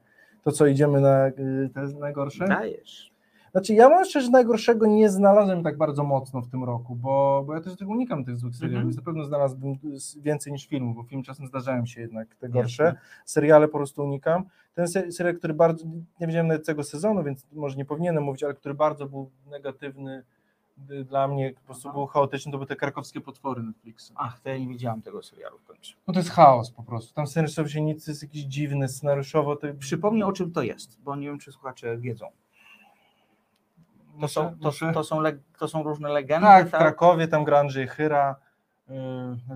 [0.43, 2.47] To co, idziemy na y, te najgorsze?
[2.47, 3.11] Dajesz.
[3.57, 7.53] Znaczy ja mam szczerze najgorszego nie znalazłem tak bardzo mocno w tym roku, bo, bo
[7.53, 8.87] ja też tego unikam tych złych seriali, Mhm.
[8.87, 9.75] więc na pewno znalazłbym
[10.21, 12.83] więcej niż filmów, bo film czasem zdarzają się jednak te gorsze.
[12.83, 12.99] Jasne.
[13.25, 14.43] Seriale po prostu unikam.
[14.73, 15.85] Ten se- serial, który bardzo,
[16.19, 20.23] nie widziałem nawet tego sezonu, więc może nie powinienem mówić, ale który bardzo był negatywny
[20.91, 21.97] y, dla mnie, po prostu Aha.
[21.97, 24.11] był chaotyczny, to były te krakowskie potwory Netflixa.
[24.15, 25.93] Ach, to ja nie widziałam tego serialu w końcu.
[26.07, 29.67] No to jest chaos po prostu, tam scenariuszowo się nic, jest jakiś dziwny, scenariuszowo to...
[29.79, 32.25] Przypomnij o czym to jest, bo nie wiem, czy słuchacze wiedzą.
[34.21, 37.59] To są, to, to są, leg, to są różne legendy, Tak, w Krakowie, tam gra
[37.59, 38.35] Andrzej Chyra,
[38.89, 38.95] yy,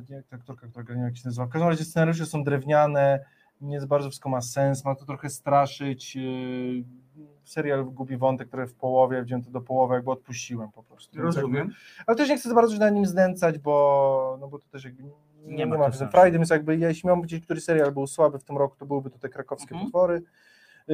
[0.10, 1.45] nie, jak aktorka, która gra, nie jak się nazywa.
[1.45, 3.26] W każdym razie scenariusze są drewniane,
[3.62, 6.15] nie za bardzo wszystko ma sens, ma to trochę straszyć.
[6.15, 6.84] Yy,
[7.43, 11.21] serial gubi wątek, który w połowie, wziąłem to do połowy, jakby odpuściłem po prostu.
[11.21, 11.56] Rozumiem.
[11.56, 11.74] Jakby,
[12.08, 14.84] ale też nie chcę za bardzo się na nim znęcać, bo, no bo to też
[14.84, 15.12] jakby nie,
[15.56, 18.43] Nie ma ma, frajdy, więc jakby ja, jeśli miał powiedzieć, który serial był słaby w
[18.43, 19.86] tym roku, to byłyby to te krakowskie Mhm.
[19.86, 20.21] potwory.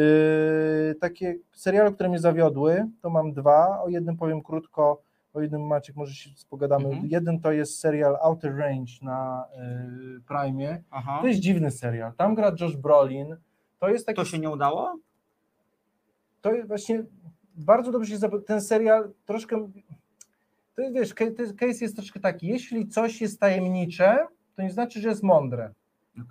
[0.01, 3.81] Yy, takie seriale, które mnie zawiodły, to mam dwa.
[3.83, 5.01] O jednym powiem krótko,
[5.33, 6.85] o jednym Maciek może się pogadamy.
[6.85, 7.05] Mhm.
[7.07, 10.83] Jeden to jest serial Outer Range na yy, Prime.
[10.91, 11.17] Aha.
[11.21, 12.13] To jest dziwny serial.
[12.13, 13.35] Tam gra Josh Brolin.
[13.79, 14.95] To jest taki To się nie udało?
[16.41, 17.03] to jest właśnie
[17.55, 19.71] bardzo dobrze się zap- ten serial troszkę
[20.75, 21.13] to jest, wiesz,
[21.57, 25.73] case jest troszkę taki, jeśli coś jest tajemnicze, to nie znaczy, że jest mądre.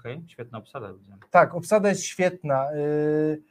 [0.01, 1.17] Okej, świetna obsada widzę.
[1.31, 2.69] Tak, obsada jest świetna.
[2.73, 3.43] Yy,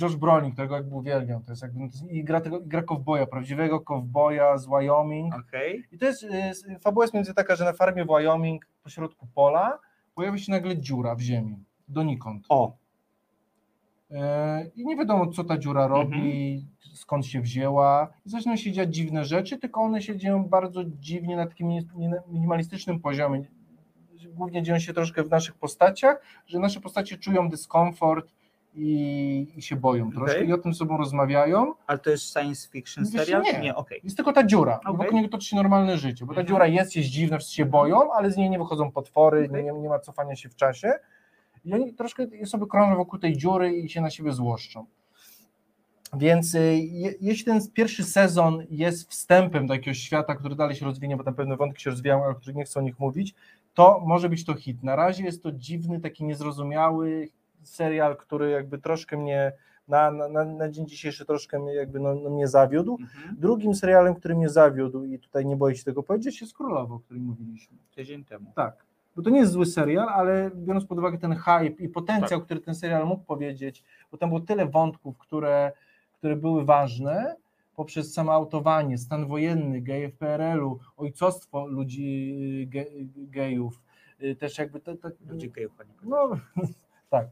[0.00, 3.26] Josh Brolin, którego jakby uwielbiam, to jest jakby, to jest, i gra, tego, gra kowboja,
[3.26, 5.34] prawdziwego kowboja z Wyoming.
[5.34, 5.84] Okej.
[5.92, 9.78] I to jest, yy, fabuła jest między taka, że na farmie w Wyoming, pośrodku pola,
[10.14, 12.46] pojawia się nagle dziura w ziemi, donikąd.
[12.48, 12.72] O,
[14.12, 18.08] E, I nie wiadomo, co ta dziura robi, skąd się wzięła.
[18.26, 22.20] I zaczynają się dziać dziwne rzeczy, tylko one się dzieją bardzo dziwnie na takim mini-
[22.28, 23.44] minimalistycznym poziomie.
[24.34, 28.32] Głównie dzieją się troszkę w naszych postaciach, że nasze postacie czują dyskomfort
[28.74, 31.74] i, i się boją troszkę i o tym sobą rozmawiają.
[31.86, 33.42] ale to jest science fiction serial?
[33.42, 33.60] nie.
[33.60, 34.00] Nie, okej.
[34.04, 34.96] Jest tylko ta dziura, Okej.
[34.96, 36.46] wokół niego toczy się normalne życie, bo ta Mhm.
[36.48, 39.64] dziura jest, jest dziwna, wszyscy się boją, ale z niej nie wychodzą potwory, Okej.
[39.64, 40.92] nie, nie ma cofania się w czasie.
[41.64, 44.86] I oni troszkę sobie krążą wokół tej dziury i się na siebie złoszczą.
[46.16, 50.84] Więc y, je, jeśli ten pierwszy sezon jest wstępem do jakiegoś świata, który dalej się
[50.84, 53.34] rozwinie, bo tam pewne wątki się rozwijają, ale których nie chcę o nich mówić,
[53.74, 54.82] to może być to hit.
[54.82, 57.28] Na razie jest to dziwny, taki niezrozumiały
[57.62, 59.52] serial, który jakby troszkę mnie
[59.88, 62.98] na, na, na dzień dzisiejszy troszkę mnie jakby no, no mnie zawiódł.
[63.00, 63.36] Mhm.
[63.38, 66.98] Drugim serialem, który mnie zawiódł i tutaj nie boję się tego powiedzieć, jest Królowo, o
[66.98, 67.76] którym mówiliśmy.
[67.94, 68.52] Tydzień temu.
[68.56, 68.84] Tak.
[69.16, 71.92] Bo to nie jest zły serial, ale biorąc pod uwagę ten hype i Tak.
[71.92, 75.72] potencjał, który ten serial mógł powiedzieć, bo tam było tyle wątków, które,
[76.18, 77.36] które były ważne,
[77.76, 82.84] poprzez samo autowanie, stan wojenny, geje w PRL-u, ojcostwo ludzi y, ge,
[83.16, 83.80] gejów,
[84.22, 86.30] y, też jakby to, to, Ludzi gejów, no
[87.10, 87.26] tak.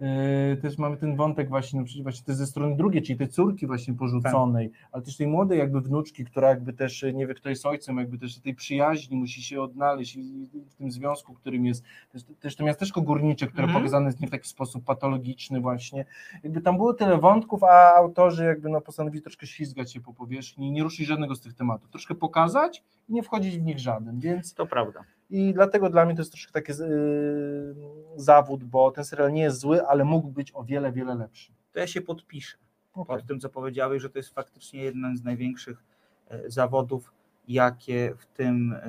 [0.00, 3.66] Yy, też mamy ten wątek właśnie, no właśnie też ze strony drugiej, czyli tej córki
[3.66, 7.48] właśnie porzuconej, ale też tej młodej jakby wnuczki, która jakby też y, nie wie kto
[7.48, 11.84] jest ojcem, jakby też tej przyjaźni musi się odnaleźć i, w tym związku, którym jest
[12.12, 13.82] też, też to miasteczko górnicze, które Mhm.
[13.82, 16.04] pokazane jest nie w taki sposób patologiczny właśnie,
[16.42, 20.68] jakby tam było tyle wątków, a autorzy jakby no postanowili troszkę ślizgać się po powierzchni
[20.68, 24.20] i nie ruszyć żadnego z tych tematów, troszkę pokazać i nie wchodzić w nich żaden,
[24.20, 25.00] więc To prawda.
[25.30, 27.74] I dlatego dla mnie to jest troszkę taki yy,
[28.16, 31.52] zawód, bo ten serial nie jest zły, ale mógł być o wiele, wiele lepszy.
[31.72, 32.56] To ja się podpiszę
[32.96, 33.16] Okay.
[33.16, 35.84] pod tym, co powiedziałeś, że to jest faktycznie jeden z największych
[36.28, 37.12] e, zawodów,
[37.48, 38.82] jakie w tym, e,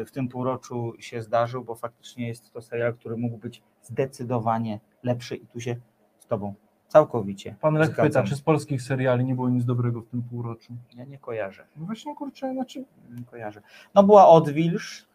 [0.00, 4.80] e, w tym półroczu się zdarzył, bo faktycznie jest to serial, który mógł być zdecydowanie
[5.02, 5.76] lepszy i tu się
[6.18, 6.54] z Tobą
[6.88, 10.72] całkowicie Pan Lech pyta, czy z polskich seriali nie było nic dobrego w tym półroczu?
[10.94, 13.62] Ja nie kojarzę, No właśnie, kurczę, znaczy nie kojarzę.
[13.94, 15.06] No była Odwilż,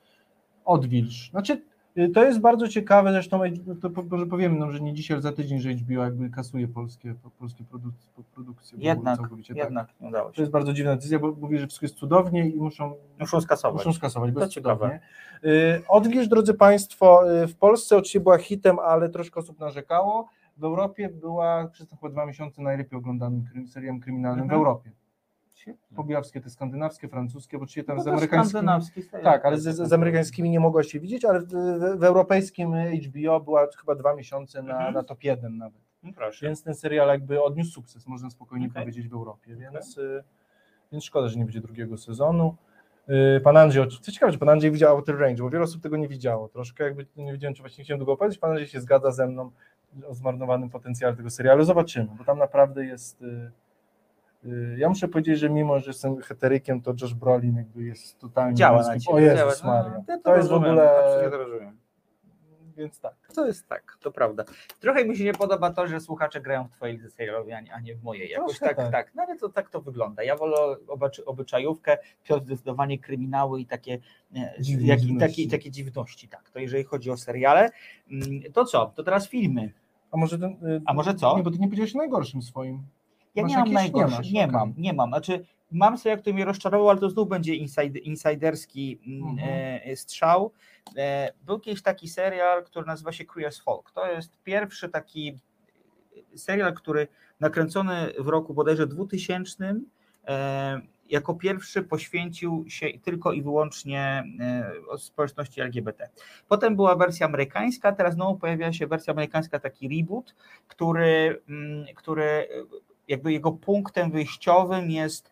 [0.69, 1.32] odwilż.
[1.32, 1.62] Znaczy,
[1.97, 3.39] y, to jest bardzo ciekawe, zresztą
[3.82, 6.67] to po- może powiemy, no, że nie dzisiaj, ale za tydzień, że HBO jakby kasuje
[6.67, 9.53] polskie, po- polskie produkcje, produkcje jednak, całkowicie.
[9.55, 9.63] Tak.
[9.63, 10.41] jednak nie udało To się.
[10.41, 13.86] jest bardzo dziwna decyzja, bo mówi, że wszystko jest cudownie i muszą Muszą skasować.
[13.86, 14.99] Muszą skasować, bo To ciekawe.
[15.43, 20.29] Y, Odwilż, drodzy Państwo, y, w Polsce oczywiście była hitem, ale troszkę osób narzekało.
[20.58, 24.60] W Europie była przez te chyba dwa miesiące najlepiej oglądanym serialem kryminalnym Mhm.
[24.60, 24.91] w Europie.
[25.95, 28.50] Pobijawskie, te skandynawskie, francuskie, bo oczywiście tam No z amerykańskimi...
[28.50, 29.34] skandynawski serial.
[29.34, 32.74] Tak, ale z, z amerykańskimi nie mogła się widzieć, ale w, w, w europejskim
[33.08, 34.93] HBO była chyba dwa miesiące na, Mhm.
[34.93, 35.82] na top 1 nawet.
[36.04, 36.12] No.
[36.41, 38.82] Więc ten serial jakby odniósł sukces, można spokojnie Okej.
[38.82, 40.24] powiedzieć, w Europie, więc, y,
[40.91, 42.56] więc szkoda, że nie będzie drugiego sezonu.
[43.38, 45.98] Y, Pan Andrzej, co ciekawe, że pan Andrzej widział Outer Range, bo wiele osób tego
[45.98, 46.48] nie widziało.
[46.50, 48.39] Troszkę jakby nie wiedziałem, czy właśnie chciałem długo opowiedzieć.
[48.39, 49.52] Pan Andrzej się zgadza ze mną
[50.08, 51.63] o zmarnowanym potencjale tego serialu.
[51.63, 53.24] Zobaczymy, bo tam naprawdę jest.
[54.45, 58.56] Y, Ja muszę powiedzieć, że mimo, że jestem heterykiem, to Josh Brolin jakby jest totalnie.
[58.56, 59.15] Działa na ciebie.
[59.15, 59.84] O Jezus działa.
[59.84, 59.97] Maria.
[60.08, 60.89] No, ja To jest w ogóle.
[61.32, 61.78] to rozumiem.
[62.78, 63.13] Więc tak.
[63.36, 64.43] To jest tak, to prawda.
[64.80, 67.95] Trochę mi się nie podoba to, że słuchacze grają w twojej lidze serialowej, a nie-
[67.95, 68.30] w mojej.
[68.30, 68.91] Jakoś tak, tak.
[68.91, 70.23] tak, No ale to tak to wygląda.
[70.23, 75.17] Ja wolę obycz- obyczajówkę, Piotr zdecydowanie kryminały i takie, e, jak, dziwności.
[75.19, 76.49] takie, takie dziwności, tak.
[76.49, 77.69] To jeżeli chodzi o seriale,
[78.12, 78.91] mm, to co?
[78.95, 79.71] To teraz filmy.
[80.12, 80.52] A może ten.
[80.52, 81.38] y, A może co?
[81.38, 82.84] Nie, bo ty nie powiedziałeś o najgorszym swoim.
[83.36, 83.68] Ja Masz nie mam?
[83.68, 84.54] Nie najgorszych, nie, okej.
[84.54, 85.10] mam, nie mam.
[85.10, 89.80] Znaczy, mam serial, który mnie rozczarował, ale to znów będzie inside, insiderski mm, Mhm.
[89.84, 90.52] e, strzał.
[90.98, 93.92] E, był kiedyś taki serial, który nazywa się Queer Folk.
[93.92, 95.39] To jest pierwszy taki
[96.36, 97.08] serial, który
[97.39, 99.80] nakręcony w roku bodajże 2000
[100.28, 106.10] e, jako pierwszy poświęcił się tylko i wyłącznie e, społeczności LGBT.
[106.48, 110.36] Potem była wersja amerykańska, teraz znowu pojawia się wersja amerykańska, taki reboot,
[110.68, 112.48] który, mm, który e,
[113.10, 115.32] jakby jego punktem wyjściowym jest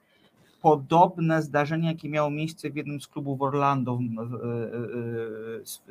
[0.62, 4.00] podobne zdarzenie, jakie miało miejsce w jednym z klubów Orlando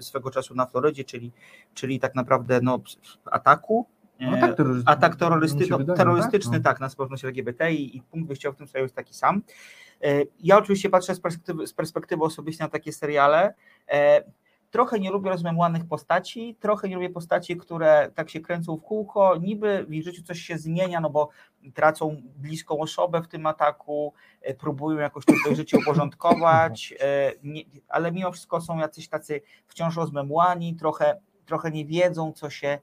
[0.00, 1.32] swego czasu na Florydzie, czyli,
[1.74, 2.78] czyli tak naprawdę no,
[3.24, 3.86] ataku.
[4.20, 4.92] No, e, tak, terrorystyczny.
[4.92, 8.58] Atak terrorysty, no, wydaje, terrorystyczny, tak, tak, na społeczność LGBT i, i punkt wyjściowy w
[8.58, 9.42] tym serialu jest taki sam.
[10.02, 13.54] E, Ja oczywiście patrzę z perspektywy, z perspektywy osobiście na takie seriale.
[14.70, 19.36] Trochę nie lubię rozmemłanych postaci, trochę nie lubię postaci, które tak się kręcą w kółko.
[19.36, 21.28] Niby w ich życiu coś się zmienia, no bo
[21.74, 27.32] tracą bliską osobę w tym ataku, e, próbują jakoś to życie uporządkować, e,
[27.88, 32.78] ale mimo wszystko są jacyś tacy wciąż rozmemłani, trochę, trochę nie wiedzą, co się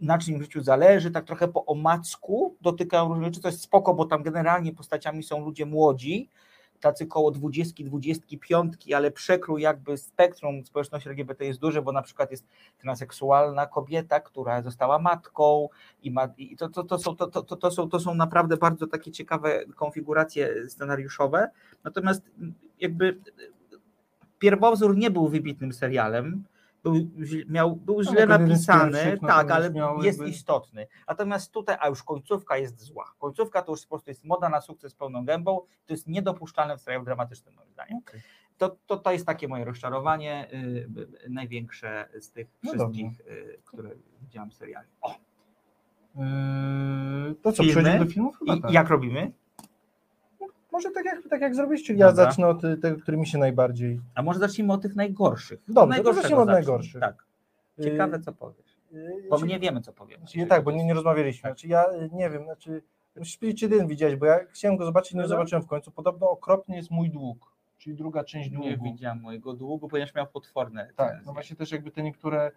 [0.00, 3.94] na czym w życiu zależy, tak trochę po omacku dotykają różnych rzeczy, to jest spoko,
[3.94, 6.28] bo tam generalnie postaciami są ludzie młodzi,
[6.80, 12.30] tacy koło 20, 25, ale przekrój jakby spektrum społeczności LGBT jest duży, bo na przykład
[12.30, 12.46] jest
[12.78, 15.68] transseksualna kobieta, która została matką
[16.02, 18.86] i, ma, i to, to, to, są, to, to, to, są, to są naprawdę bardzo
[18.86, 21.50] takie ciekawe konfiguracje scenariuszowe,
[21.84, 22.22] natomiast
[22.80, 23.20] jakby
[24.38, 26.44] pierwowzór nie był wybitnym serialem,
[26.82, 29.70] był, źle- miał, był źle jeden z napisany, tak, ale
[30.02, 30.86] jest jakby- istotny.
[31.08, 33.04] Natomiast tutaj, a już końcówka jest zła.
[33.18, 35.60] Końcówka to już po prostu jest moda na sukces pełną gębą.
[35.86, 37.98] To jest niedopuszczalne w serialu dramatycznym, moim zdaniem.
[37.98, 38.20] Okej.
[38.58, 40.88] To, to, to jest takie moje rozczarowanie, y,
[41.28, 43.90] największe z tych No wszystkich, y, które
[44.22, 44.88] widziałam w serialu.
[45.00, 45.14] O,
[46.16, 47.72] Yy, to co, Filmy?
[47.82, 48.38] przechodzimy do filmów?
[48.38, 48.70] Chyba I tak.
[48.72, 49.32] jak robimy?
[50.78, 52.24] Może tak jak, tak jak zrobiliście, ja Dobra.
[52.24, 54.00] zacznę od y, tego, który mi się najbardziej...
[54.14, 55.60] A może zacznijmy od tych najgorszych.
[55.68, 57.00] Dobrze, to zacznijmy od najgorszych.
[57.00, 57.26] Tak.
[57.82, 58.76] Ciekawe, Yy, co powiesz.
[58.90, 60.18] yy, Bo czy- my nie wiemy, co powiemy.
[60.20, 61.50] Znaczy, nie, tak, bo nie, nie rozmawialiśmy.
[61.50, 62.82] Znaczy, ja y, nie wiem, znaczy,
[63.56, 65.36] czy jeden widziałeś, bo ja chciałem go zobaczyć, nie Dobra.
[65.36, 65.90] zobaczyłem w końcu.
[65.90, 68.68] Podobno okropny jest mój dług, czyli druga część długu.
[68.68, 70.90] Nie widziałem mojego długu, ponieważ miał potworne.
[70.96, 72.50] Tak, no właśnie też jakby te niektóre.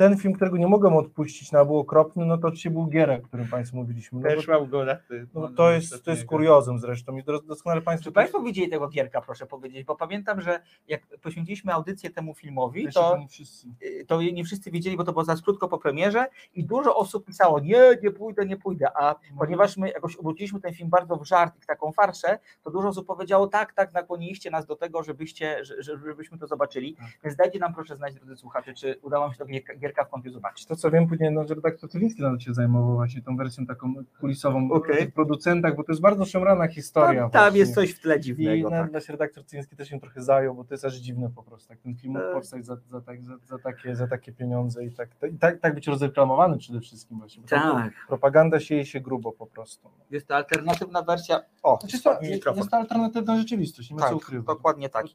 [0.00, 3.28] Ten film, którego nie mogłem odpuścić na był okropny, no to oczywiście był Gierek, o
[3.28, 4.20] którym Państwu mówiliśmy.
[4.20, 5.26] No, Też bo, mam go na ty.
[5.34, 8.04] no, to, jest, to jest kuriozum zresztą i dos- doskonale Państwo.
[8.10, 12.88] Czy Państwo widzieli tego Gierka, proszę powiedzieć, bo pamiętam, że jak poświęciliśmy audycję temu filmowi,
[12.94, 13.68] to, nie wszyscy.
[13.82, 17.24] y, to nie wszyscy wiedzieli, bo to było za krótko po premierze i dużo osób
[17.24, 21.24] pisało, nie, nie pójdę, nie pójdę, a ponieważ my jakoś obróciliśmy ten film bardzo w
[21.26, 25.02] żart i w taką farszę, to dużo osób powiedziało, tak, tak, nakłoniliście nas do tego,
[25.02, 27.06] żebyście, że- że- żebyśmy to zobaczyli, Tak.
[27.24, 30.32] więc dajcie nam proszę znać, drodzy słuchacze, czy udało mi się tego Gierka- Gierka w
[30.32, 30.66] zobaczyć.
[30.66, 33.94] To co wiem, później no, że redaktor Cywiński nawet się zajmował właśnie tą wersją taką
[34.20, 34.94] kulisową Okej.
[34.96, 37.20] o tych producentach, bo to jest bardzo szemrana historia.
[37.22, 38.70] Tam, tam jest coś w tle I dziwnego.
[38.70, 39.08] nawet Tak.
[39.08, 41.96] redaktor Cywiński też się trochę zajął, bo to jest aż dziwne po prostu, jak ten
[41.96, 42.34] film mógł Tak.
[42.34, 45.74] powstać za, za, tak, za, za, takie, za takie pieniądze i tak, i tak, tak
[45.74, 47.42] być rozreklamowany przede wszystkim właśnie.
[47.44, 49.88] Tak, Propaganda sieje się grubo po prostu.
[50.10, 51.40] jest to alternatywna wersja.
[51.62, 52.18] O, Znaczy, to,
[52.56, 54.46] jest to alternatywna rzeczywistość, nie ma co Tak, ukrywać.
[54.46, 55.06] dokładnie tak.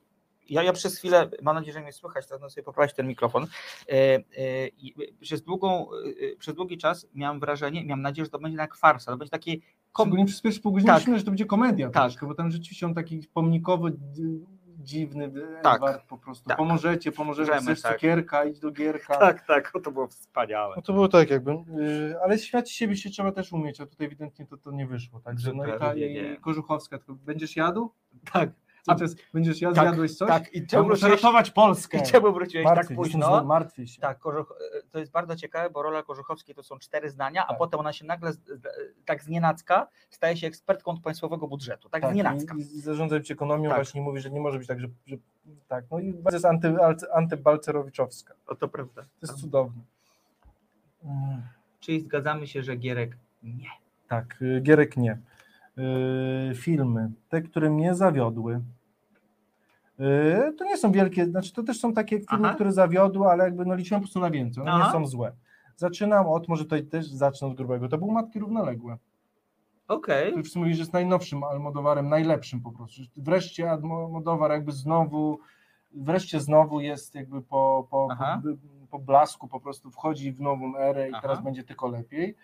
[0.50, 3.48] Ja, ja przez chwilę, mam nadzieję, że mnie słychać, teraz sobie poprawić ten mikrofon.
[3.90, 4.22] E, e,
[5.22, 5.88] przez, długą,
[6.34, 9.32] e, przez długi czas miałem wrażenie, miałem nadzieję, że to będzie jak farsa, to będzie
[9.32, 9.56] takie.
[10.00, 10.98] Szczególnie przez pierwsze pół godziny Tak.
[10.98, 12.04] myślałem, że to będzie komedia Tak.
[12.04, 13.88] troszkę, bo tam rzeczywiście on taki pomnikowo
[14.80, 15.32] dziwny,
[15.64, 15.76] Tak.
[15.76, 16.50] Edward po prostu.
[16.50, 16.58] Tak.
[16.58, 17.94] Pomożecie, pomożemy, Możemy, chcesz tak.
[17.94, 19.18] cukierka, idź do Gierka.
[19.26, 20.74] Tak, tak, to było wspaniałe.
[20.76, 24.08] No to było tak jakby, yy, ale świat siebie się trzeba też umieć, a tutaj
[24.08, 25.20] ewidentnie to, to nie wyszło.
[25.20, 26.34] Także no i, ta, nie.
[26.34, 27.92] i Kożuchowska, tylko będziesz jadł?
[28.34, 28.50] Tak,
[28.88, 28.96] A-?
[29.34, 30.28] Będziesz jadł, tak, jadłeś coś?
[30.28, 30.54] tak.
[30.54, 31.98] I Ja czemu wróciłeś, ratować Polskę.
[31.98, 33.20] i czemu wróciłeś tak się, późno?
[33.20, 34.02] jestem zły, martwię się.
[34.02, 34.60] Tak, Kożuch,
[34.92, 37.58] to jest bardzo ciekawe, bo rola Kożuchowskiej to są cztery zdania, a Tak.
[37.58, 38.32] potem ona się nagle
[39.06, 41.90] tak z nienacka staje się ekspertką od państwowego budżetu.
[41.90, 42.56] Tak, z nienacka.
[42.58, 43.78] i, i zarządzać ekonomią Tak.
[43.78, 45.16] właśnie mówi, że nie może być tak, że, że
[45.68, 48.34] tak, no i bardzo jest anty, anty- antybalcerowiczowska.
[48.48, 49.02] O, to prawda.
[49.02, 49.82] To jest cudowne.
[51.04, 51.42] Mm,
[51.80, 53.70] Czyli zgadzamy się, że Gierek nie.
[54.08, 55.18] Tak, Gierek nie.
[56.52, 58.62] Y, Filmy, te, które mnie zawiodły,
[60.58, 62.56] to nie są wielkie, znaczy to też są takie filmy, Aha.
[62.56, 64.92] które zawiodły, ale jakby no liczyłem po prostu na więcej, one nie Aha.
[64.92, 65.32] są złe.
[65.76, 68.98] Zaczynam od, może tutaj też zacznę od grubego, to był Matki Równoległe.
[69.88, 70.28] Okej.
[70.28, 73.02] który wszyscy mówili, że jest najnowszym Almodowarem, najlepszym po prostu.
[73.18, 75.40] Wreszcie Almodowar jakby znowu,
[75.94, 78.42] wreszcie znowu jest jakby po, po, po,
[78.92, 81.22] po blasku po prostu wchodzi w nową erę i Aha.
[81.22, 82.36] teraz będzie tylko lepiej.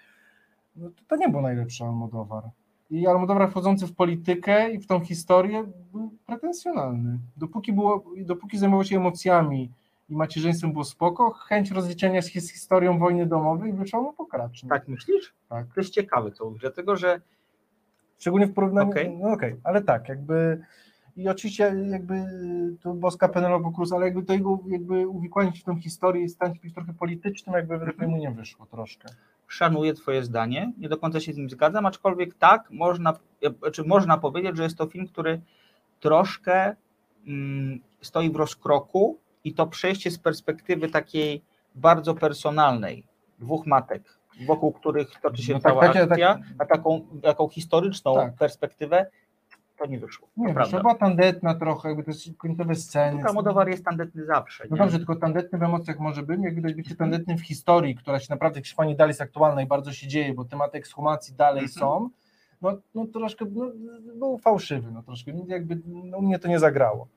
[0.76, 2.44] No to, to nie był najlepszy Almodowar.
[2.92, 7.20] I Almodowar wchodzący w politykę i w tą historię był pretensjonalny.
[7.38, 9.72] Dopóki, było, dopóki zajmował się emocjami
[10.10, 14.70] i macierzyństwem było spoko, chęć rozliczenia się z historią wojny domowej wyszła mu pokracznie.
[14.70, 15.34] Tak myślisz?
[15.50, 15.68] Tak.
[15.76, 17.22] To jest ciekawe to, dlatego że
[18.22, 18.90] Szczególnie w porównaniu.
[18.90, 19.18] Okej.
[19.18, 20.62] No okej, ale tak, jakby.
[21.16, 22.14] I oczywiście jakby
[22.82, 26.30] to boska Penelope Cruz, ale jakby to jego jakby uwikłanie się w tą historię i
[26.30, 29.10] stanie się trochę politycznym, jakby mnie mu nie wyszło troszkę.
[29.48, 33.14] szanuję twoje zdanie, nie do końca się z nim zgadzam, aczkolwiek tak, można,
[33.74, 35.42] czy można powiedzieć, że jest to film, który
[36.00, 36.76] troszkę
[37.28, 41.42] mm, stoi w rozkroku i to przejście z perspektywy takiej
[41.76, 43.04] bardzo personalnej,
[43.40, 47.48] dwóch matek, wokół których toczy się No tak, cała takie- akcja, tak- na taką, taką
[47.50, 48.36] historyczną Tak.
[48.36, 49.06] perspektywę,
[49.82, 50.28] to nie wyszło.
[50.38, 53.24] Nie to była tandetna trochę, jakby to jest końcowe sceny.
[53.24, 54.64] Almodóvar jest tandetny zawsze.
[54.70, 54.82] No nie?
[54.82, 58.28] dobrze, tylko tandetny w emocjach może być, jak widać bycie tandetnym w historii, która się
[58.30, 61.80] naprawdę Hiszpanii dalej jest aktualna i bardzo się dzieje, bo tematy ekshumacji dalej Mhm.
[61.80, 62.10] są,
[62.62, 63.72] no, no troszkę no,
[64.16, 67.08] był fałszywy, no troszkę, jakby no, u mnie to nie zagrało.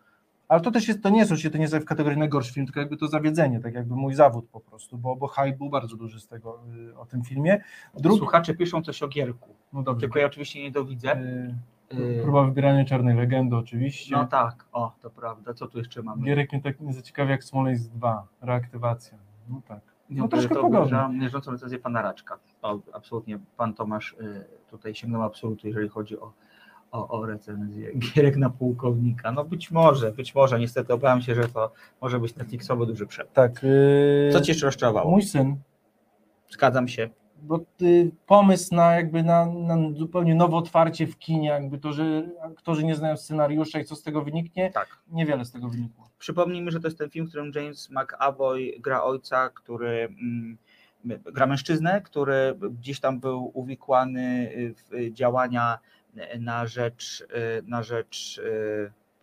[0.48, 2.80] Ale to też jest, to nie jest oczywiście, to nie w kategorii najgorszy film, tylko
[2.80, 6.20] jakby to zawiedzenie, tak jakby mój zawód po prostu, bo, bo hype był bardzo duży
[6.20, 7.62] z tego, y, o tym filmie.
[7.94, 11.16] Drugi, Słuchacze piszą coś o Gierku, no dobrze, tylko ja oczywiście nie dowidzę.
[11.16, 11.54] Y,
[12.22, 14.16] próba wybierania czarnej legendy oczywiście.
[14.16, 15.54] No tak, o, to prawda.
[15.54, 16.22] Co tu jeszcze mamy?
[16.24, 19.18] Gierek nie tak nie zaciekawia jak Smoleńsk 2, reaktywacja.
[19.48, 19.80] No tak.
[20.10, 21.08] Nie, No troszkę to podobnie.
[21.20, 22.38] mierzącą recenzję pana Raczka.
[22.62, 26.32] O, absolutnie pan Tomasz y, tutaj sięgnął absolutu, jeżeli chodzi o,
[26.92, 27.92] o, o recenzję.
[27.98, 29.32] Gierek na pułkownika.
[29.32, 30.58] No być może, być może.
[30.58, 33.32] Niestety obawiam się, że to może być Netflixowy duży przep.
[33.32, 33.64] Tak.
[33.64, 35.10] y, Co cię jeszcze rozczarowało?
[35.10, 35.56] Mój syn,
[36.50, 37.10] Zgadzam się.
[37.44, 42.22] Bo y, pomysł na jakby na, na zupełnie nowe otwarcie w kinie, jakby to, że
[42.42, 44.98] aktorzy nie znają scenariusza i co z tego wyniknie, Tak.
[45.10, 46.08] niewiele z tego wynikło.
[46.18, 50.58] Przypomnijmy, że to jest ten film, w którym James McAvoy gra ojca, który mm,
[51.04, 55.78] gra mężczyznę, który gdzieś tam był uwikłany w działania
[56.38, 57.26] na rzecz,
[57.66, 58.40] na rzecz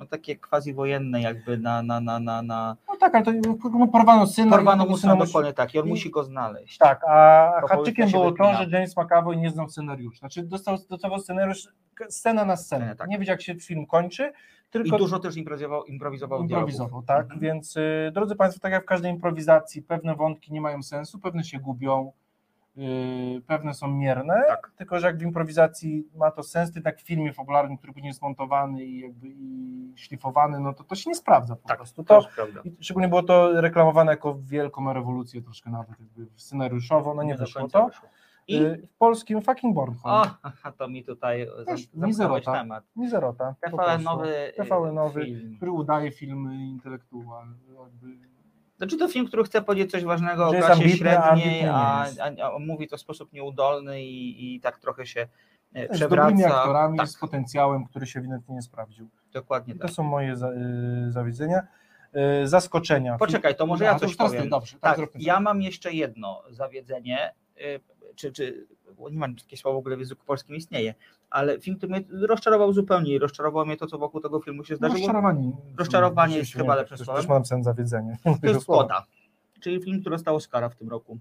[0.02, 2.78] no takie quasi wojenne jakby na, na, na, na, na...
[2.88, 3.32] No tak, ale to
[3.80, 4.52] no, porwano syna.
[4.52, 6.78] porwano i mu syna musi- dokładnie tak i on i- musi go znaleźć.
[6.78, 10.20] Tak, a haczykiem było to, że James McAvoy nie znał scenariusza.
[10.20, 11.68] Znaczy dostał, dostawał scenariusz
[12.10, 12.82] scena na scenę.
[12.82, 13.08] Scenę, tak.
[13.08, 14.32] Nie wiedział, jak się film kończy,
[14.70, 17.24] I tylko dużo też improwizował, improwizował, improwizował, tak?
[17.24, 17.40] Mhm.
[17.40, 21.44] Więc y, drodzy Państwo, tak jak w każdej improwizacji, pewne wątki nie mają sensu, pewne
[21.44, 22.12] się gubią,
[23.48, 24.72] pewne są mierne, Tak.
[24.78, 28.08] tylko że jak w improwizacji ma to sens, to tak w filmie fabularnym, który później
[28.10, 32.04] jest montowany i jakby i szlifowany, no to to się nie sprawdza po Tak, prostu.
[32.04, 32.28] to To,
[32.64, 37.40] i szczególnie było to reklamowane jako wielką rewolucję troszkę nawet jakby scenariuszowo, no nie, do
[37.40, 37.88] wyszło to.
[37.88, 38.10] wyszło.
[38.48, 40.30] I Y, W polskim fucking Bornholm.
[40.66, 41.48] o, to mi tutaj
[41.94, 42.52] mizerota.
[42.54, 42.84] temat.
[42.96, 43.56] Mizerota.
[43.62, 45.56] TVN nowy, TVN nowy, film.
[45.56, 47.56] który udaje filmy intelektualne.
[47.84, 48.31] Jakby.
[48.82, 52.88] Znaczy to film, który chce powiedzieć coś ważnego o klasie średniej, a, a, a mówi
[52.88, 55.28] to w sposób nieudolny i, i tak trochę się
[55.74, 59.10] e, Z dobrymi aktorami, Tak, z potencjałem, który się ewidentnie nie sprawdził.
[59.34, 59.92] dokładnie I to tak.
[59.92, 61.68] są moje za, y, zawiedzenia.
[62.44, 63.18] Y, zaskoczenia.
[63.18, 64.50] Poczekaj, to może ja coś powiem.
[64.50, 67.80] Dobrze, tak, Tak, ja mam jeszcze jedno zawiedzenie, y,
[68.16, 68.68] czy, czy
[69.12, 70.94] nie mam takie słowo w ogóle w języku polskim istnieje,
[71.30, 74.76] ale film, który mnie rozczarował zupełnie i rozczarowało mnie to, co wokół tego filmu się
[74.76, 75.00] zdarzyło.
[75.00, 75.52] rozczarowanie.
[75.78, 77.22] Rozczarowanie jest chyba lepszym też- słowem.
[77.24, 78.18] Też mam sen zawiedzenie.
[78.42, 79.06] To jest Koda,
[79.60, 81.20] czyli film, który dostał Oscara w tym roku.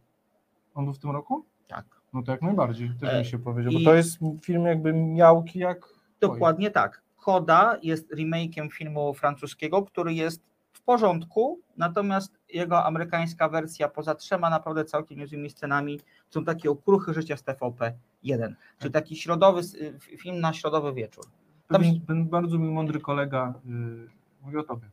[0.75, 1.45] On był w tym roku?
[1.69, 1.87] Tak.
[2.13, 5.59] No to jak najbardziej, też E, mi się powiedział, bo to jest film jakby miałki
[5.59, 5.89] jak...
[6.21, 7.03] Dokładnie tak.
[7.17, 10.43] Koda jest remake'iem filmu francuskiego, który jest
[10.91, 16.01] porządku, natomiast jego amerykańska wersja poza trzema naprawdę całkiem niezłymi scenami
[16.31, 18.59] są takie okruchy życia z TVP 1, Tak.
[18.79, 19.61] czyli taki środowy
[20.01, 21.25] film na środowy wieczór.
[21.69, 24.09] Tam Ten, ten bardzo mi mądry kolega, y,
[24.43, 24.87] mówi o tobie,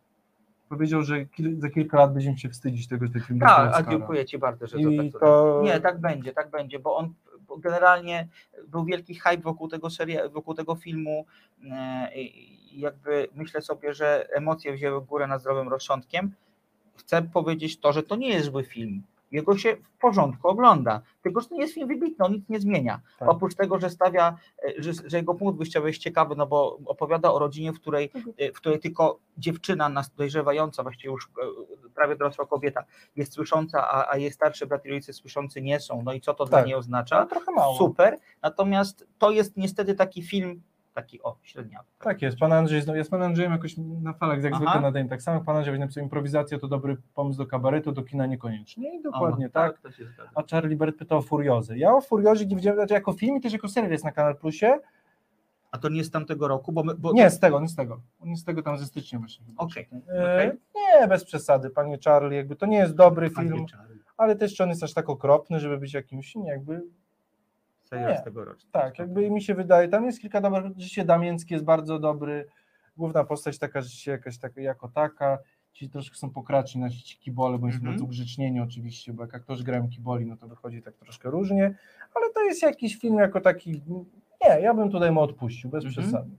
[0.70, 3.92] powiedział, że kil, za kilka lat będziemy się wstydzić tego, że ten film Tak, a
[3.92, 7.14] dziękuję Ci bardzo, że to I tak to- Nie, tak będzie, tak będzie, bo on
[7.48, 8.28] bo generalnie
[8.68, 11.26] był wielki hype wokół tego serii, wokół tego filmu
[11.72, 16.32] e, i jakby myślę sobie, że emocje wzięły górę nad zdrowym rozsądkiem.
[16.96, 19.04] Chcę powiedzieć to, że to nie jest zły film.
[19.32, 22.60] Jego się w porządku ogląda, tylko że to nie jest film wybitny, on nic nie
[22.60, 23.02] zmienia.
[23.20, 23.30] Tak.
[23.30, 27.32] Oprócz tego, że stawia, e, że, że jego punkt wyjściowy jest ciekawy, no bo opowiada
[27.34, 32.16] o rodzinie, w której, e, w której tylko dziewczyna nas dojrzewająca, właściwie już e, prawie
[32.16, 32.84] dorosła kobieta,
[33.16, 36.02] jest słysząca, a, a jej starszy brat i rodzice słyszący nie są.
[36.06, 36.66] No i co to dla Tak.
[36.66, 37.26] niej No, oznacza?
[37.26, 37.78] trochę mało.
[37.78, 38.18] Super.
[38.42, 40.62] Natomiast to jest niestety taki film,
[40.98, 41.86] taki o, średniawy.
[42.00, 44.64] Tak jest, pan Andrzej, z panem Andrzejem jakoś na falach jak Aha.
[44.64, 48.26] zwykle nadaję tak samo, pan Andrzej napisał improwizacja to dobry pomysł do kabaretu, do kina
[48.26, 49.78] niekoniecznie i dokładnie O, tak.
[49.78, 50.32] zgadza.
[50.36, 51.78] A Charlie Bird pytał o Furiozę.
[51.78, 54.38] Ja o Furiozie nie widziałem, znaczy jako film i też jako serial jest na Kanal
[54.38, 54.80] Plusie.
[55.72, 58.02] A to nie z tamtego roku, bo, my, bo Nie, z tego, nie z tego.
[58.24, 59.46] Nie z tego tam ze stycznia właśnie.
[59.58, 59.88] Okej.
[60.10, 60.52] E, okej.
[60.76, 63.66] Nie, bez przesady, panie Charlie, jakby to nie jest dobry film,
[64.18, 66.82] ale też czy on jest aż tak okropny, żeby być jakimś, nie, jakby,
[67.92, 68.60] Roku.
[68.72, 72.46] tak, jakby mi się wydaje, tam jest kilka dobrych, życie Damięckie jest bardzo dobry,
[72.98, 75.38] główna postać taka, że się jakaś taka, jako taka,
[75.74, 77.92] ci troszkę są pokraczni na ci kibole, bo są Mhm.
[77.92, 81.76] bardzo ugrzecznieni oczywiście, bo jak aktorzy grają kiboli, no to wychodzi tak troszkę różnie,
[82.16, 83.82] ale to jest jakiś film jako taki,
[84.46, 86.04] nie, ja bym tutaj mu odpuścił, bez Mhm.
[86.04, 86.30] przesady.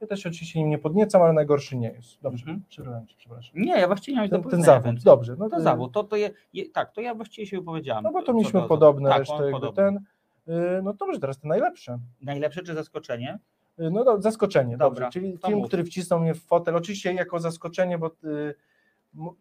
[0.00, 2.22] Ja też oczywiście nim nie podniecam, ale najgorszy nie jest.
[2.22, 2.62] Dobrze, Mhm.
[2.68, 3.52] przerwałem ci, przepraszam.
[3.62, 5.04] Nie, ja właściwie do Ten, ten zawód, więcej.
[5.04, 5.36] dobrze.
[5.38, 8.04] No To zawód, to, to je, je, tak, to ja właściwie się wypowiedziałem.
[8.04, 10.00] No bo to mieliśmy do- podobne tak, resztę, ten.
[10.48, 11.98] Y, No dobrze, teraz te najlepsze.
[12.20, 13.38] Najlepsze czy zaskoczenie?
[13.80, 15.20] Y, No do, zaskoczenie, Dobra, dobrze.
[15.20, 15.68] Czyli to film, mów.
[15.68, 16.76] który wcisnął mnie w fotel.
[16.76, 18.54] Oczywiście jako zaskoczenie, bo y,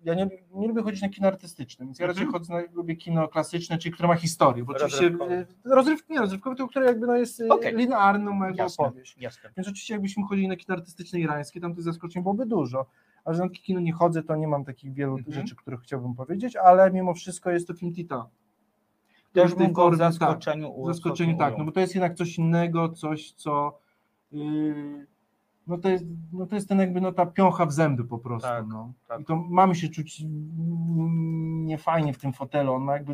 [0.03, 2.17] ja nie, nie lubię chodzić na kino artystyczne, więc ja Mhm.
[2.17, 4.63] raczej chodzę na, lubię kino klasyczne, czyli które ma historię.
[4.63, 5.35] Bo oczywiście Rozrywkowe.
[5.41, 7.75] y, rozrywki, nie rozrywkowe, to które jakby no jest y, Okej.
[7.75, 9.17] linearną mojego Jasne, opowieść.
[9.17, 9.49] jasne.
[9.57, 12.85] Więc oczywiście jakbyśmy chodzili na kino artystyczne irańskie, tam tych zaskoczeń byłoby dużo.
[13.25, 15.33] A że na kino nie chodzę, to nie mam takich wielu Mhm.
[15.33, 18.23] rzeczy, których chciałbym powiedzieć, ale mimo wszystko jest to film Titan.
[19.33, 20.07] Też bym go formie, tak.
[20.85, 23.79] zaskoczeniu tak, no bo to jest jednak coś innego, coś co
[24.31, 25.07] yy,
[25.67, 28.47] no, to jest, no to jest ten jakby no ta piącha w zęby po prostu.
[28.47, 28.93] Tak, no.
[29.07, 29.21] tak.
[29.21, 30.23] I to mamy się czuć
[31.65, 33.13] niefajnie w tym fotelu, on ma jakby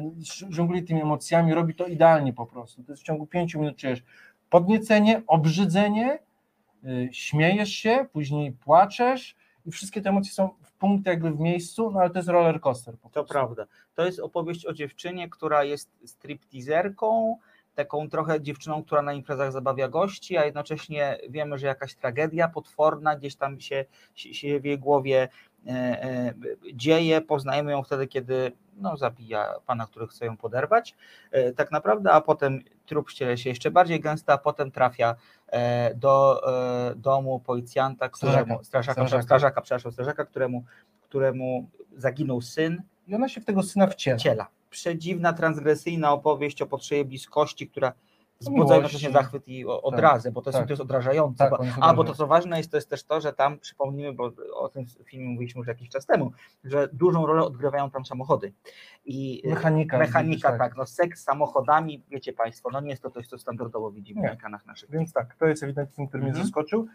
[0.49, 2.83] żongluje tymi emocjami, robi to idealnie po prostu.
[2.83, 4.03] To jest w ciągu pięciu minut czujesz
[4.49, 6.19] podniecenie, obrzydzenie,
[6.83, 11.99] yy, śmiejesz się, później płaczesz i wszystkie te emocje są punkt jakby w miejscu, no
[11.99, 13.65] ale to jest roller coaster To prawda.
[13.95, 17.37] To jest opowieść o dziewczynie, która jest stripteaserką,
[17.77, 23.15] taką trochę dziewczyną, która na imprezach zabawia gości, a jednocześnie wiemy, że jakaś tragedia potworna
[23.15, 23.85] gdzieś tam się,
[24.15, 25.29] się, w jej głowie
[25.67, 26.33] e, e,
[26.73, 27.21] dzieje.
[27.21, 30.95] Poznajemy ją wtedy, kiedy no, zabija pana, który chce ją poderwać,
[31.31, 35.15] e, tak naprawdę, a potem trup ściele się jeszcze bardziej gęsto, a potem trafia
[35.95, 36.41] do
[36.95, 38.63] domu policjanta, któremu, Strażaka.
[38.63, 39.23] strażaka, Strażaka.
[39.23, 40.63] strażaka, przepraszam, strażaka, któremu,
[41.01, 44.17] któremu zaginął syn, I ona się w tego syna wciela.
[44.17, 44.47] ciela.
[44.69, 47.93] Przedziwna, transgresyjna opowieść o potrzebie bliskości, która
[48.39, 50.67] wzbudza jednocześnie zachwyt i odrazę, bo to jest, tak.
[50.67, 51.37] to jest odrażające.
[51.37, 54.13] Tak, bo, a, bo to co ważne jest, to jest też to, że tam, przypomnijmy,
[54.13, 56.31] bo o tym filmie mówiliśmy już jakiś czas temu,
[56.63, 58.53] że dużą rolę odgrywają tam samochody.
[59.05, 59.97] I Mechanika.
[59.97, 63.37] mechanika, widzisz, tak, no seks z samochodami, wiecie Państwo, no nie jest to coś, co
[63.37, 64.27] standardowo widzimy Nie.
[64.27, 64.89] na ekranach naszych.
[64.89, 66.45] Więc tak, to jest ewidentnie film, który mnie Mhm.
[66.45, 66.87] zaskoczył.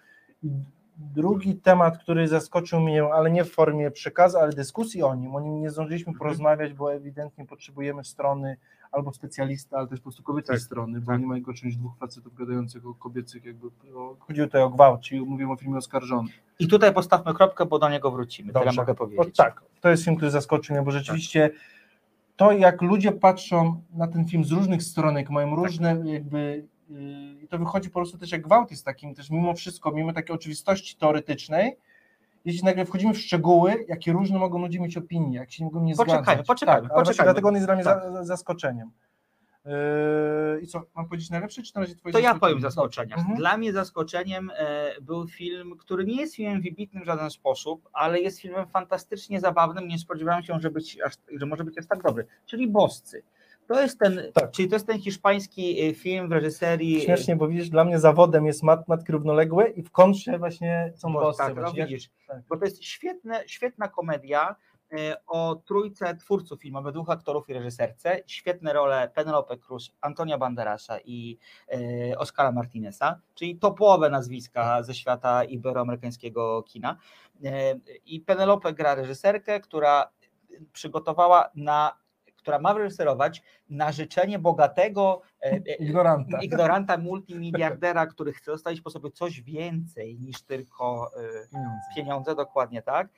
[0.96, 5.34] Drugi temat, który zaskoczył mnie, ale nie w formie przekazu, ale dyskusji o nim.
[5.34, 6.18] O nim nie zdążyliśmy Mhm.
[6.18, 8.56] porozmawiać, bo ewidentnie potrzebujemy strony
[8.92, 11.20] albo specjalista, ale też po prostu kobiecej Tak, strony, bo tak.
[11.20, 13.66] nie ma jego czymś dwóch facetów gadających o kobiecych, jakby
[13.96, 16.28] o, chodziło tutaj o gwałt, czyli mówimy o filmie oskarżony.
[16.58, 18.52] I tutaj postawmy kropkę, bo do niego wrócimy.
[18.52, 18.80] Tyle Dobrze.
[18.80, 19.36] mogę O, powiedzieć.
[19.36, 21.50] tak, to jest film, który zaskoczył mnie, bo rzeczywiście
[22.36, 25.58] to, jak ludzie patrzą na ten film z różnych stronek, mają Tak.
[25.58, 26.64] różne jakby
[27.42, 30.36] i to wychodzi po prostu też jak gwałt jest takim też mimo wszystko, mimo takiej
[30.36, 31.76] oczywistości teoretycznej,
[32.44, 35.94] jeśli nagle wchodzimy w szczegóły, jakie różne mogą ludzie mieć opinie, jak się mogą nie
[35.94, 36.46] Poczekajmy, zgadzać.
[36.46, 37.26] poczekajmy, tak, poczekajmy.
[37.26, 38.02] dlatego on jest dla mnie Tak.
[38.02, 38.90] za, za, zaskoczeniem.
[39.64, 43.18] Yy, I co, mam powiedzieć najlepsze, czy na razie twoje To ja powiem zaskoczeniach.
[43.18, 43.36] Mhm.
[43.38, 48.20] Dla mnie zaskoczeniem e, był film, który nie jest filmem wybitnym w żaden sposób, ale
[48.20, 49.88] jest filmem fantastycznie zabawnym.
[49.88, 52.26] Nie spodziewałem się, że, być aż, że może być aż tak dobry.
[52.46, 53.22] Czyli Boscy.
[53.66, 54.50] To jest ten, Tak.
[54.50, 56.96] czyli to jest ten hiszpański e, film w reżyserii.
[56.96, 60.92] e, Śmiesznie, bo widzisz, dla mnie zawodem jest mat, matki równoległe i w kontrze właśnie
[60.96, 61.42] są Bo, boscy.
[61.42, 61.80] tak, no właśnie.
[61.80, 62.42] Jak- widzisz, tak.
[62.48, 64.56] bo to jest świetne, świetna komedia
[64.98, 68.20] e, o trójce twórców filmowych, dwóch aktorów i reżyserce.
[68.26, 71.38] Świetne role Penelope Cruz, Antonia Banderasa i
[72.12, 76.96] e, Oscara Martineza, czyli topowe nazwiska ze świata iberoamerykańskiego kina.
[77.44, 77.74] E,
[78.06, 80.10] I Penelope gra reżyserkę, która
[80.72, 82.01] przygotowała na
[82.42, 85.22] która ma wyreżyserować na życzenie bogatego
[85.78, 86.38] Ignoranta.
[86.42, 91.80] ignoranta multimiliardera, który chce zostawić po sobie coś więcej niż tylko e, Pieniądze.
[91.96, 93.08] pieniądze, dokładnie tak.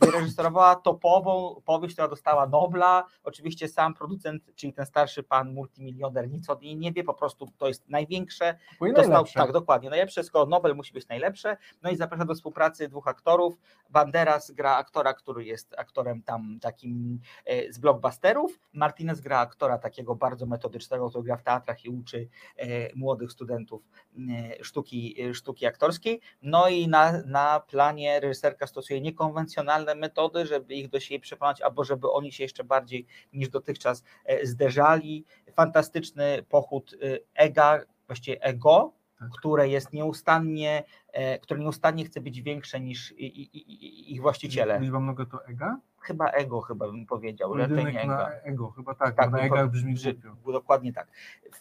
[0.00, 3.04] Wyreżyserowała topową powieść, która dostała Nobla.
[3.24, 7.46] Oczywiście sam producent, czyli ten starszy pan multimilioner, nic od niej nie wie, po prostu
[7.58, 8.58] to jest największe.
[8.88, 9.40] I Dostał, najlepsze.
[9.40, 9.90] tak, dokładnie.
[9.90, 11.56] Najlepsze, skoro Nobel musi być najlepsze.
[11.82, 13.58] No i zaprasza do współpracy dwóch aktorów.
[13.90, 18.60] Banderas gra aktora, który jest aktorem tam takim e, z blockbusterów.
[18.72, 23.82] Martinez gra aktora takiego bardzo metodycznego, który gra w teatrach i uczy e, młodych studentów
[24.18, 26.20] e, sztuki, e, sztuki aktorskiej.
[26.42, 31.84] No i na, na planie reżyserka stosuje niekonwencjonalne metody, żeby ich do siebie przekonać, albo
[31.84, 34.04] żeby oni się jeszcze bardziej niż dotychczas
[34.42, 35.24] zderzali.
[35.56, 36.96] Fantastyczny pochód
[37.34, 39.28] ega, właściwie ego, Tak.
[39.38, 40.84] które jest nieustannie,
[41.42, 44.80] które nieustannie chce być większe niż ich właściciele.
[44.80, 45.78] Liczba mnoga to ega?
[46.00, 48.12] Chyba ego, chyba bym powiedział, raczej Pojedynek nie ego.
[48.12, 50.52] na ego, chyba tak, Tak, na ega brzmi głupio.
[50.52, 51.08] Dokładnie tak.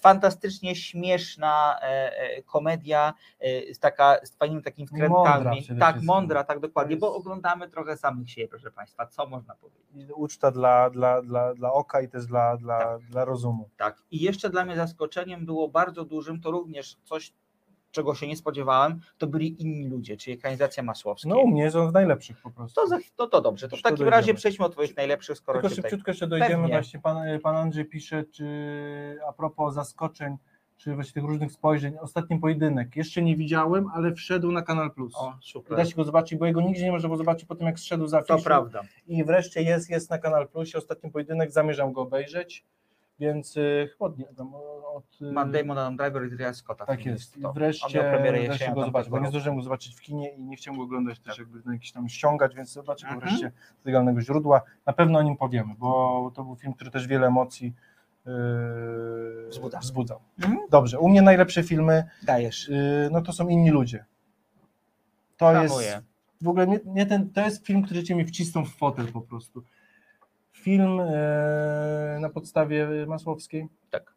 [0.02, 1.86] Fantastycznie śmieszna e,
[2.18, 5.44] e, komedia, e, z, taka, z fajnymi takimi wkrętami.
[5.46, 6.06] Tak, wszystkim.
[6.06, 10.12] mądra, tak dokładnie, bo oglądamy trochę samych siebie, proszę Państwa, co można powiedzieć.
[10.16, 13.02] Uczta dla, dla, dla, dla oka i też dla, dla, Tak.
[13.02, 13.70] dla rozumu.
[13.78, 14.04] Tak.
[14.12, 17.34] I jeszcze dla mnie zaskoczeniem było bardzo dużym, to również coś,
[17.92, 21.30] czego się nie spodziewałem, to byli inni ludzie, czyli ekranizacja Masłowskiej.
[21.32, 22.82] No u mnie jest on w najlepszych po prostu.
[22.82, 24.12] to, za, to, to dobrze, to w takim dojdziemy.
[24.12, 25.90] razie przejdźmy od Twoich najlepszych, skoro Tylko tutaj...
[25.90, 26.68] szybciutko jeszcze dojdziemy, Pewnie.
[26.68, 28.46] właśnie pan, pan Andrzej pisze, czy
[29.28, 30.38] a propos zaskoczeń,
[30.78, 35.14] czy właśnie tych różnych spojrzeń, ostatni pojedynek, jeszcze nie widziałem, ale wszedł na Kanal Plus.
[35.16, 35.78] O, I super.
[35.78, 38.08] da się go zobaczyć, bo jego nigdzie nie można było zobaczyć po tym, jak zszedł
[38.08, 38.82] za To prawda.
[39.08, 42.66] I wreszcie jest, jest na Kanal Plusie, ostatni pojedynek, zamierzam go obejrzeć,
[43.20, 44.52] więc y, chyba od, nie, tam,
[44.96, 46.86] od y, Matt Damon, Adam Driver i Ridley Scotta.
[46.86, 47.38] Tak jest.
[47.38, 50.78] I wreszcie, wreszcie go zobaczyć, bo nie zdążyłem go zobaczyć w kinie i nie chciałem
[50.78, 51.38] go oglądać też Tak.
[51.40, 53.30] jakby na jakiś tam ściągać, więc zobaczę go Mhm.
[53.32, 53.52] wreszcie
[53.84, 54.62] z legalnego źródła.
[54.86, 57.74] Na pewno o nim powiemy, bo to był film, który też wiele emocji
[58.26, 58.34] yy,
[59.50, 59.80] Wzbudza.
[59.80, 60.20] wzbudzał.
[60.40, 60.60] Mhm.
[60.70, 62.70] Dobrze, u mnie najlepsze filmy, Dajesz.
[62.70, 64.06] yy, no to są inni ludzie.
[65.38, 65.76] To jest
[66.42, 69.22] w ogóle nie, nie ten, to jest film, który cię mi wcisnął w fotel po
[69.22, 69.64] prostu.
[70.52, 73.68] Film yy, na podstawie Masłowskiej.
[73.90, 74.14] Tak.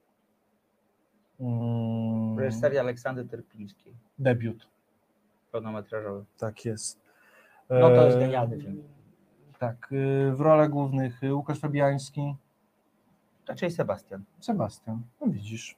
[1.41, 4.69] Mm, W reżyserii Aleksander Terpiński, debiut.
[5.53, 6.25] pełnometrażowy.
[6.39, 7.01] Tak jest.
[7.71, 8.83] No to jest E, genialny film.
[9.59, 12.35] Tak, e, w rolach głównych e, Łukasz Fabiański,
[13.49, 14.25] Raczej Sebastian.
[14.41, 15.77] Sebastian, no widzisz,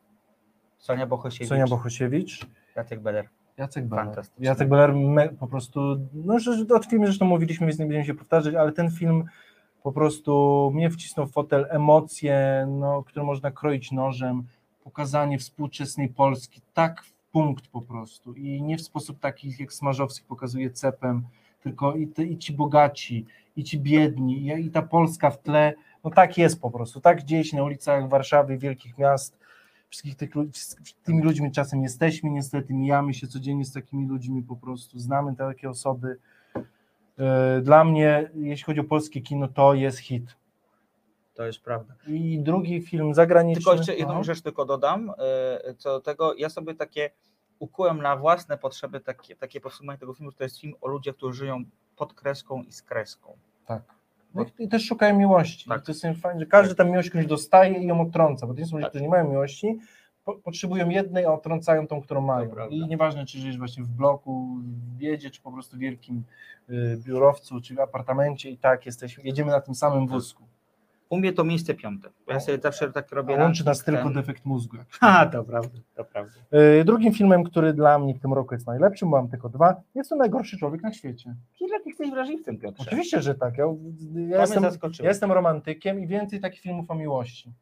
[0.79, 2.47] Sonia Bohosiewicz, Sonia Bohosiewicz,
[2.77, 3.29] Jacek Beler.
[3.57, 4.05] Jacek Beller.
[4.05, 4.47] Fantastyczny.
[4.47, 5.81] Jacek Beller me, po prostu,
[6.15, 9.25] no że o tym filmie zresztą mówiliśmy, więc nie będziemy się powtarzać, ale ten film
[9.87, 14.45] po prostu mnie wcisnął w fotel, emocje, no, które można kroić nożem,
[14.85, 20.27] pokazanie współczesnej Polski, tak w punkt po prostu i nie w sposób taki, jak Smarzowski
[20.29, 21.23] pokazuje cepem,
[21.63, 23.27] tylko i, te, i ci bogaci,
[23.57, 25.75] i ci biedni, i, i ta Polska w tle,
[26.05, 29.39] no tak jest po prostu, tak się na ulicach Warszawy, wielkich miast,
[29.89, 30.61] wszystkich tych ludzi,
[31.05, 35.71] tymi ludźmi czasem jesteśmy niestety, mijamy się codziennie z takimi ludźmi po prostu, znamy takie
[35.71, 36.19] osoby.
[37.19, 40.37] E, Dla mnie, jeśli chodzi o polskie kino, to jest hit.
[41.35, 41.95] To jest prawda.
[42.07, 43.55] I drugi film zagraniczny.
[43.63, 44.25] Tylko jeszcze jedną no.
[44.25, 47.11] rzecz tylko dodam, e, co do tego, ja sobie takie
[47.59, 51.15] ukułem na własne potrzeby takie, takie podsumowanie tego filmu, że to jest film o ludziach,
[51.17, 51.63] którzy żyją
[51.97, 53.37] pod kreską i z kreską.
[53.67, 53.83] Tak.
[54.35, 55.69] No i- też szukają miłości.
[55.69, 55.83] Tak.
[55.85, 58.67] To jest fajne, że każdy tam miłość kogoś dostaje i ją odtrąca, bo to nie
[58.67, 58.91] są ludzie, Tak.
[58.91, 59.79] którzy nie mają miłości,
[60.27, 62.69] po, potrzebują jednej, a odtrącają tą, którą mają.
[62.71, 66.23] I nieważne, czy żyjesz właśnie w bloku, w biedzie, czy po prostu w wielkim
[66.71, 70.43] y, biurowcu, czy w apartamencie i tak jesteśmy, jedziemy na tym samym wózku.
[71.09, 72.09] U mnie to miejsce piąte.
[72.29, 73.37] Ja sobie zawsze tak robię.
[73.39, 74.23] A łączy nas ranking tylko ten.
[74.23, 74.77] defekt mózgu.
[74.91, 76.33] Ha, to prawda, to prawda.
[76.81, 79.77] Y, Drugim filmem, który dla mnie w tym roku jest najlepszym, bo mam tylko dwa,
[79.95, 81.35] jest to najgorszy człowiek na świecie.
[81.61, 82.85] Ile ty jesteś wrażliwym, Piotrze?
[82.87, 83.59] Oczywiście, że tak.
[83.59, 83.65] Ja,
[84.29, 84.65] ja, jestem,
[85.01, 87.53] ja jestem romantykiem i więcej takich filmów o miłości.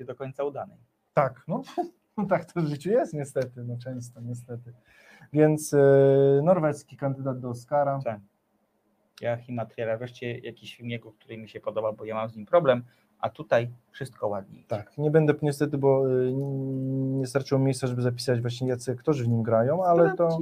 [0.00, 0.78] Nie do końca udanej.
[1.14, 1.62] Tak, no,
[2.16, 4.72] no tak to w życiu jest niestety, no często niestety.
[5.32, 5.78] Więc e,
[6.42, 8.00] norweski kandydat do Oscara.
[8.04, 8.20] Tak.
[9.20, 12.46] Ja Himatriera, wreszcie jakiś film jego, który mi się podoba, bo ja mam z nim
[12.46, 12.84] problem,
[13.18, 14.64] a tutaj wszystko ładniej.
[14.64, 19.28] Tak, nie będę niestety, bo e, nie starczyło miejsca, żeby zapisać właśnie jacy aktorzy w
[19.28, 20.38] nim grają, ale to,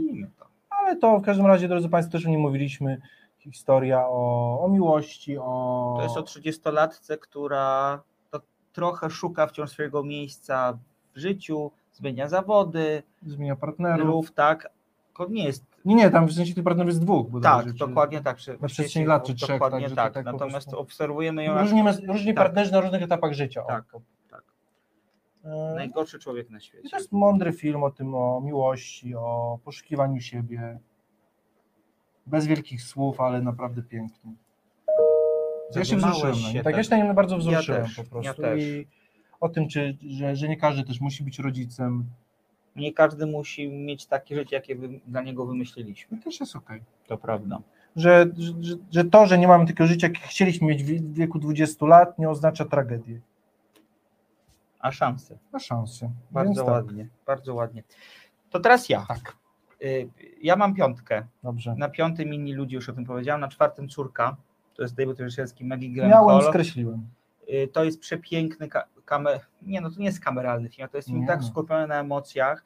[0.70, 3.00] ale to w każdym razie, drodzy Państwo, też o nim mówiliśmy,
[3.38, 5.94] historia o, o miłości, o...
[5.96, 8.00] To jest o 30-latce, która
[8.72, 10.78] trochę szuka wciąż swojego miejsca
[11.14, 14.06] w życiu, zmienia zawody, zmienia partnerów.
[14.06, 14.68] rów, tak.
[15.18, 15.64] To nie jest.
[15.84, 17.26] Nie, nie, tam w sensie tych partnerów jest dwóch.
[17.26, 18.36] Tak, bodajże, czy- dokładnie tak.
[18.36, 20.14] przy- na przestrzeni lat czy trzech, Dokładnie tak, tak.
[20.14, 21.52] tak Natomiast prostu- obserwujemy ją.
[21.54, 22.44] jak Różni, różni Tak.
[22.44, 23.62] partnerzy na różnych etapach życia.
[23.62, 23.84] Tak,
[24.30, 24.42] tak.
[25.44, 26.88] E, Najgorszy człowiek na I świecie.
[26.90, 30.78] to jest mądry film o tym, o miłości, o poszukiwaniu siebie.
[32.26, 34.32] Bez wielkich słów, ale naprawdę piękny.
[35.76, 36.30] Ja się wzruszyłem.
[36.32, 36.54] na się.
[36.54, 36.76] Tak, tak.
[36.76, 38.42] ja się na nim bardzo wzruszyłem też, po ja prostu.
[38.42, 38.62] też.
[38.62, 38.86] I
[39.40, 42.04] o tym, czy, że, że nie każdy też musi być rodzicem.
[42.76, 46.18] Nie każdy musi mieć takie życie, jakie dla niego wymyśliliśmy.
[46.18, 46.82] To też jest okej.
[47.06, 47.58] To prawda.
[47.96, 48.52] Że, że,
[48.90, 52.30] że- to, że nie mamy takiego życia, jakie chcieliśmy mieć w wieku 20 lat, nie
[52.30, 53.20] oznacza tragedii.
[54.78, 55.38] A szanse.
[55.52, 56.10] Ma szansę.
[56.30, 56.72] Bardzo tak.
[56.74, 57.82] ładnie, bardzo ładnie.
[58.50, 59.04] To teraz ja.
[59.08, 59.36] Tak,
[59.84, 60.08] Y,
[60.42, 61.26] Ja mam piątkę.
[61.42, 61.74] dobrze.
[61.78, 64.36] Na piątym inni ludzie już o tym powiedziałem, na czwartym córka.
[64.74, 66.48] To jest David Ryszewski, Maggie Miałem, Gyllenhaal.
[66.52, 67.06] skreśliłem.
[67.48, 69.40] Y, To jest przepiękny ka- kamer...
[69.62, 71.26] Nie, no to nie jest kameralny film, to jest film Nie.
[71.26, 72.64] tak skupiony na emocjach.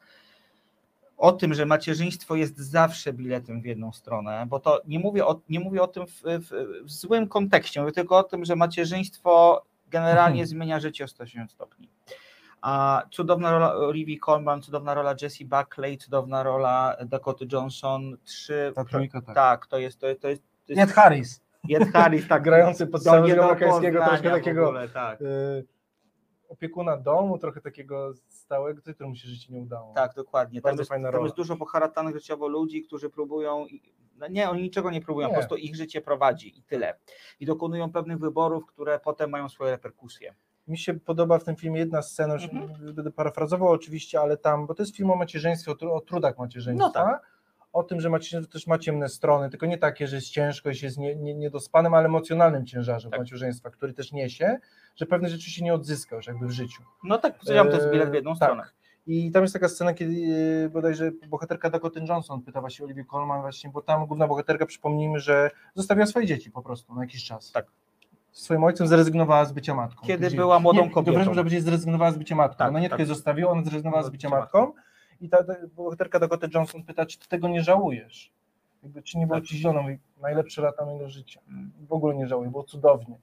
[1.17, 5.41] O tym, że macierzyństwo jest zawsze biletem w jedną stronę, bo to nie mówię o,
[5.49, 9.63] nie mówię o tym w, w, w złym kontekście, mówię tylko o tym, że macierzyństwo
[9.89, 10.47] generalnie Mhm.
[10.47, 11.89] zmienia życie o 180 stopni.
[12.61, 18.71] A cudowna rola Olivia Colman, cudowna rola Jessie Buckley, cudowna rola Dakota Johnson, trzy.
[18.75, 19.35] Ta trójka, tak.
[19.35, 20.41] tak, to jest to, jest- to jest.
[20.67, 22.43] To jest Ed Harris, Ed Harris, tak.
[22.43, 25.21] grający pod do amerykańskiego, troszkę takiego ogóle, tak.
[25.21, 25.65] y,
[26.49, 29.93] opiekuna domu, trochę takiego stałego, któremu się życie nie udało.
[29.93, 30.61] Tak, dokładnie.
[30.61, 31.25] Tam Bardzo jest, fajna tam rola.
[31.25, 33.65] jest dużo poharatanych życiowo ludzi, którzy próbują.
[34.15, 35.33] No nie, oni niczego nie próbują, Nie.
[35.33, 36.99] po prostu ich życie prowadzi i tyle.
[37.39, 40.35] I dokonują pewnych wyborów, które potem mają swoje reperkusje.
[40.67, 42.95] Mi się podoba w tym filmie jedna scena, już Mhm.
[42.95, 46.93] będę parafrazował oczywiście, ale tam, bo to jest film o macierzyństwie, o trudach macierzyństwa, No
[46.93, 47.36] tak.
[47.77, 50.75] O tym, że macierzyństwo też ma ciemne strony, tylko nie takie, że jest ciężko i
[50.75, 53.19] się jest nie, nie, niedospanym, ale emocjonalnym ciężarem Tak.
[53.19, 54.57] macierzyństwa, który też niesie,
[54.95, 56.83] że pewne rzeczy się nie odzyska już jakby w życiu.
[57.03, 58.61] No tak, powiedziałem, to jest bilet w jedną Eee, stronę.
[58.63, 58.73] Tak.
[59.07, 60.15] I tam jest taka scena, kiedy
[60.65, 65.19] e, bodajże bohaterka Dakota Johnson pyta właśnie Olivia Colman właśnie, bo tam główna bohaterka, przypomnijmy,
[65.19, 67.51] że zostawiła swoje dzieci po prostu na jakiś czas.
[67.51, 67.65] Tak.
[68.31, 70.07] Swoim ojcem zrezygnowała z bycia matką.
[70.07, 71.17] Kiedy była młodą nie, kobietą.
[71.17, 72.57] Można powiedzieć, zrezygnowała z bycia matką.
[72.57, 72.97] Tak, Ona nie tak.
[72.97, 74.73] tylko zostawiła, ona zrezygnowała z bycia bycia matką.
[75.21, 75.37] I ta,
[75.75, 78.31] bohaterka Dakota Johnson pyta, czy ty tego nie żałujesz?
[78.83, 81.41] Jakby, czy nie było ci mówi, najlepsze lata mojego życia.
[81.87, 83.17] W ogóle nie żałuję, było cudownie.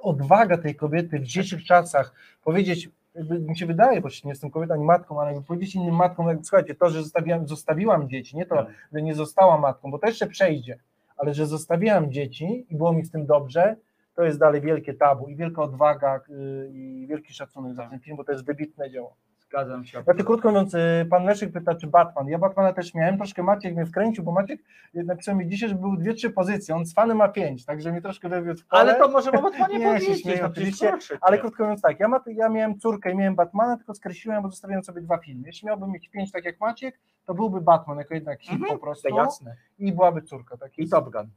[0.00, 4.74] Odwaga tej kobiety w dzisiejszych czasach powiedzieć, jakby mi się wydaje, bo nie jestem kobietą
[4.74, 8.46] ani matką, ale jakby powiedzieć innym matkom, jak, słuchajcie, to, że zostawiłam, zostawiłam dzieci, nie
[8.46, 8.66] to, Tak.
[8.92, 10.78] że nie zostałam matką, bo to jeszcze przejdzie,
[11.16, 13.76] ale że zostawiłam dzieci i było mi z tym dobrze,
[14.14, 18.16] to jest dalej wielkie tabu i wielka odwaga yy, i wielki szacunek za ten film,
[18.16, 19.16] bo to jest wybitne dzieło.
[19.50, 19.98] Zgadzam się.
[20.06, 22.28] Ja tylko krótko mówiąc, y, pan Leszek pyta, czy Batman.
[22.28, 24.60] Ja Batmana też miałem, troszkę Maciek mnie wkręcił, bo Maciek
[24.94, 28.02] napisał mi dzisiaj, że były dwie, trzy pozycje, on z fanem ma pięć, także mnie
[28.02, 28.62] troszkę wywiódł.
[28.68, 30.22] Ale to może o Batmanie Nie, się powiedzieć.
[30.22, 33.76] śmieję, no oczywiście, Ale krótko mówiąc tak, ja, ma, ja miałem córkę i miałem Batmana,
[33.76, 35.42] tylko skreśliłem, bo zostawiłem sobie dwa filmy.
[35.46, 38.78] Jeśli miałbym mieć pięć, tak jak Maciek, to byłby Batman jako jednak hit Mhm, po
[38.78, 39.56] prostu To jasne.
[39.78, 40.56] i byłaby córka.
[40.56, 40.88] Tak I.
[40.88, 41.28] Top Gun.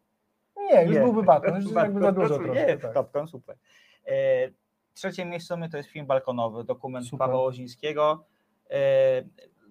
[0.72, 1.02] Nie, już Nie.
[1.02, 2.78] byłby Batman, już jakby za dużo Nie, trochę.
[2.78, 2.94] Tak.
[2.94, 3.56] Top Gun, super.
[4.08, 4.14] E,
[4.94, 7.20] trzecie miejsce mnie to jest film balkonowy, dokument Super.
[7.20, 8.26] Pawła Łozińskiego.
[8.70, 9.24] E,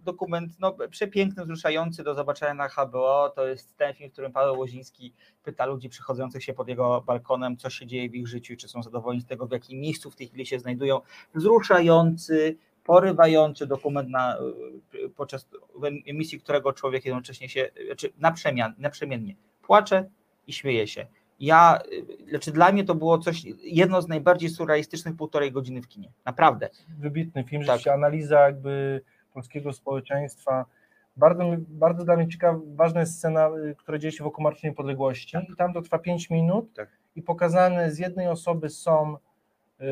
[0.02, 3.32] dokument no, przepiękny, wzruszający do zobaczenia na HBO.
[3.36, 7.56] To jest ten film, w którym Paweł Łoziński pyta ludzi przychodzących się pod jego balkonem,
[7.56, 10.16] co się dzieje w ich życiu, czy są zadowoleni z tego, w jakim miejscu w
[10.16, 11.00] tej chwili się znajdują.
[11.34, 14.38] Wzruszający, porywający dokument, na,
[14.94, 15.48] y, podczas
[16.06, 20.10] emisji którego człowiek jednocześnie się, znaczy naprzemian, naprzemiennie płacze
[20.46, 21.06] i śmieje się.
[21.42, 25.88] Ja, y, znaczy dla mnie to było coś, jedno z najbardziej surrealistycznych półtorej godziny w
[25.88, 26.12] kinie.
[26.24, 26.68] Naprawdę.
[26.98, 27.66] Wybitny film, Tak.
[27.66, 29.00] rzeczywiście analiza jakby
[29.32, 30.64] polskiego społeczeństwa.
[31.16, 35.36] Bardzo, bardzo dla mnie ciekawa, ważna jest scena, y, która dzieje się wokół Marszu Niepodległości
[35.52, 36.88] i tam to trwa 5 minut Tak.
[37.16, 39.16] i pokazane z jednej osoby są,
[39.80, 39.84] y,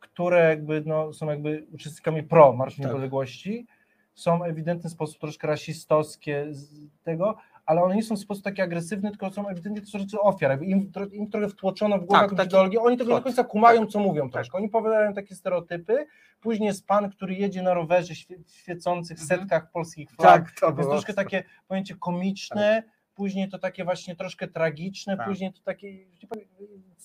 [0.00, 2.86] które jakby no, są jakby uczestnikami pro Marszu Tak.
[2.86, 3.66] Niepodległości,
[4.14, 7.36] są w ewidentny sposób troszkę rasistowskie z tego,
[7.66, 10.92] ale one nie są w sposób taki agresywny, tylko są ewidentnie to rzeczy ofiar, im,
[11.12, 13.90] im trochę wtłoczono w głowę Tak, taki ideologię, oni tego do końca kumają, Tak.
[13.90, 16.06] co mówią troszkę, oni powiadają takie stereotypy,
[16.40, 19.40] później jest pan, który jedzie na rowerze świe, świecących Mhm.
[19.40, 22.82] setkach polskich flag, to jest troszkę takie pojęcie komiczne,
[23.20, 25.28] później to takie właśnie troszkę tragiczne, Tak.
[25.28, 26.06] później to takie,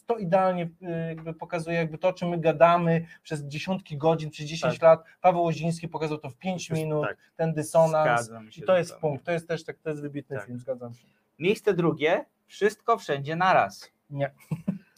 [0.05, 0.69] to idealnie y,
[1.07, 4.81] jakby pokazuje jakby to, o czym my gadamy przez dziesiątki godzin, przez 10 Tak.
[4.81, 5.03] lat.
[5.21, 9.31] Paweł Łoziński pokazał to w 5 minut, Tak, ten dysonans i to jest punkt, to
[9.31, 10.45] jest też tak, to jest wybitny Tak.
[10.45, 11.07] film, zgadzam się.
[11.39, 13.91] Miejsce drugie, wszystko wszędzie naraz.
[14.09, 14.31] Nie.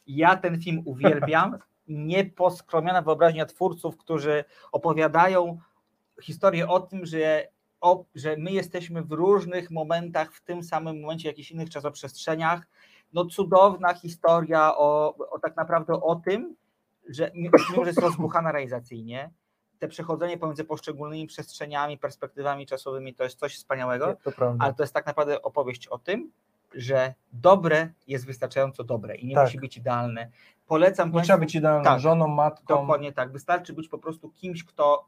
[0.07, 1.57] Ja ten film uwielbiam.
[1.87, 5.59] Nieposkromiona wyobraźnia twórców, którzy opowiadają
[6.21, 7.47] historię o tym, że,
[7.81, 12.67] o, że my jesteśmy w różnych momentach, w tym samym momencie, w jakichś innych czasoprzestrzeniach.
[13.13, 16.55] No cudowna historia o, o tak naprawdę o tym,
[17.09, 19.31] że mimo że jest rozbuchana realizacyjnie,
[19.79, 24.93] te przechodzenie pomiędzy poszczególnymi przestrzeniami, perspektywami czasowymi to jest coś wspaniałego To ale to jest
[24.93, 26.31] tak naprawdę opowieść o tym,
[26.73, 29.45] że dobre jest wystarczająco dobre i nie Tak.
[29.45, 30.29] musi być idealne.
[30.67, 32.75] Polecam Nie Państwu, trzeba być idealną tak, żoną, matką.
[32.81, 35.05] dokładnie tak, wystarczy być po prostu kimś, kto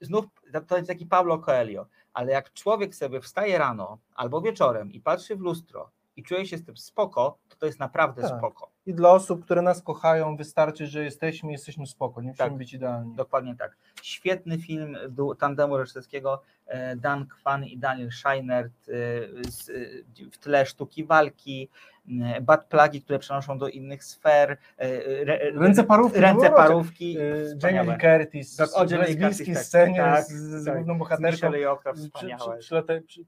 [0.00, 0.24] znów,
[0.66, 5.36] to jest taki Pablo Coelho, ale jak człowiek sobie wstaje rano albo wieczorem i patrzy
[5.36, 8.38] w lustro i czuje się z tym spoko, to to jest naprawdę Tak.
[8.38, 8.70] spoko.
[8.86, 12.58] I dla osób, które nas kochają, wystarczy, że jesteśmy, jesteśmy spoko, nie musimy Tak.
[12.58, 13.14] być idealni.
[13.14, 13.76] Dokładnie tak.
[14.02, 14.96] Świetny film
[15.38, 16.42] tandemu reżyserskiego
[16.96, 21.68] Dan Kwan i Daniel Scheinert, e, e, w tle sztuki walki,
[22.22, 24.56] e, bad plagi, które przenoszą do innych sfer, e,
[25.26, 26.20] re, Ręce parówki.
[26.20, 27.92] ręce no, parówki, Y, Jamie wspaniałe.
[27.94, 30.74] Lee Curtis Tak, o, Jamie lesbijskiej Curtis, tak, scenie tak, z, tak.
[30.74, 31.50] główną bohaterką,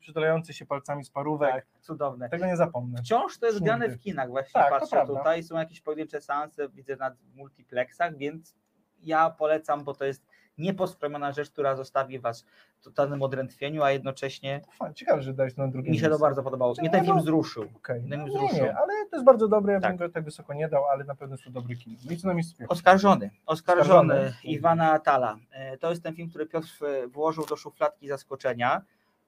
[0.01, 1.55] przytulający się palcami z parówek.
[1.55, 2.29] Tak, cudowne.
[2.29, 2.99] Tego nie zapomnę.
[2.99, 6.97] Wciąż to jest grane w kinach, właśnie Tak, patrzę tutaj, są jakieś pojedyncze seanse, widzę
[6.97, 8.55] na multiplexach, więc
[9.03, 10.27] ja polecam, bo to jest
[10.61, 12.45] nieposkromiona rzecz, która zostawi Was
[12.81, 16.23] w totalnym odrętwieniu, a jednocześnie Fajnie, Ciekawe, że dałeś na drugie mi się to miejsce.
[16.23, 16.75] bardzo podobało.
[16.79, 17.65] Mnie ten film no, wzruszył.
[17.77, 19.91] Okej, Mnie no, nie, nie, ale to jest bardzo dobre, ja Tak.
[19.91, 21.97] bym go tak wysoko nie dał, ale na pewno jest to dobry film.
[22.07, 22.73] No i co na miejscu pierwszym?
[22.73, 24.33] Oskarżony, oskarżony Oskarżony.
[24.45, 25.37] Iwana Atala.
[25.51, 28.83] E, To jest ten film, który Piotr e, włożył do szufladki zaskoczenia.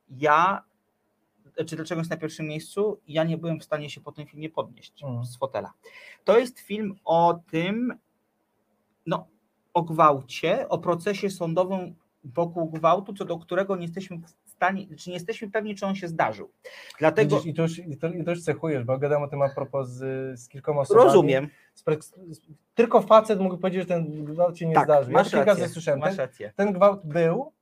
[0.08, 0.64] Ja,
[1.66, 3.00] czy dlaczego jest na pierwszym miejscu?
[3.08, 5.24] Ja nie byłem w stanie się po tym filmie podnieść Mm.
[5.24, 5.72] z fotela.
[6.24, 7.98] To jest film o tym,
[9.06, 9.26] no,
[9.74, 11.94] o gwałcie, o procesie sądowym
[12.24, 15.94] wokół gwałtu, co do którego nie jesteśmy w stanie, czy nie jesteśmy pewni, czy on
[15.94, 16.50] się zdarzył.
[16.98, 19.42] Dlatego Widzisz, i, to już, i, to, I to już cechujesz, bo gadam o tym
[19.42, 21.04] a propos z, z kilkoma osobami.
[21.06, 21.48] rozumiem.
[22.74, 25.12] Tylko facet mógł powiedzieć, że ten gwałt się nie tak, zdarzył.
[25.12, 26.00] Ja masz to kilka rację, słyszałem.
[26.00, 26.52] masz Ten, rację.
[26.56, 27.52] ten gwałt był,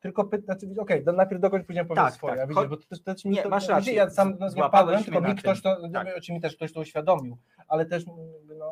[0.00, 0.38] tylko py...
[0.38, 2.36] znaczy, okej, okay, najpierw dokończ, później powiem Tak, swoje.
[2.36, 2.48] tak.
[2.48, 3.94] widzisz, bo to, to, to, Nie, to, masz rację.
[3.94, 6.06] Ja sam no, padłem, tylko mi ktoś to, Tak.
[6.14, 6.28] tak.
[6.28, 7.36] mi też ktoś to uświadomił,
[7.68, 8.16] ale też no,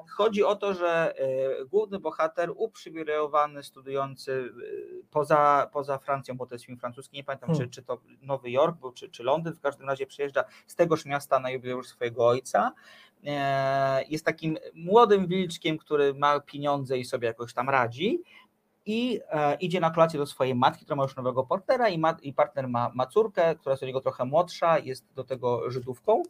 [0.09, 6.55] Chodzi o to, że e, główny bohater, uprzywilejowany, studiujący e, poza, poza Francją, bo to
[6.55, 7.66] jest film francuski, nie pamiętam, Hmm.
[7.68, 11.05] czy, czy to Nowy Jork, był, czy, czy Londyn, w każdym razie przyjeżdża z tegoż
[11.05, 12.72] miasta na jubileusz swojego ojca.
[13.26, 18.22] E, Jest takim młodym wilczkiem, który ma pieniądze i sobie jakoś tam radzi.
[18.88, 22.16] I e, idzie na kolację do swojej matki, która ma już nowego partnera, i, ma,
[22.22, 26.22] i partner ma, ma córkę, która jest od niego trochę młodsza, jest do tego Żydówką,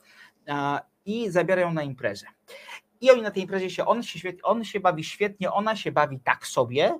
[0.48, 2.26] e, i zabiera ją na imprezę.
[3.00, 5.92] I oni na tej imprezie się, on się, świetnie, on się bawi świetnie, ona się
[5.92, 6.98] bawi tak sobie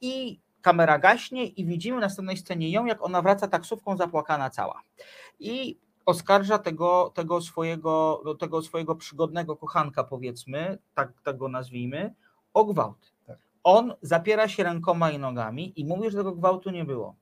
[0.00, 4.82] i kamera gaśnie i widzimy na następnej scenie ją, jak ona wraca taksówką zapłakana cała.
[5.40, 12.14] I oskarża tego, tego, swojego, tego swojego przygodnego kochanka, powiedzmy, tak, tak go nazwijmy,
[12.54, 13.12] o gwałt.
[13.26, 13.38] Tak.
[13.64, 17.16] On zapiera się rękoma i nogami i mówi, że tego gwałtu nie było.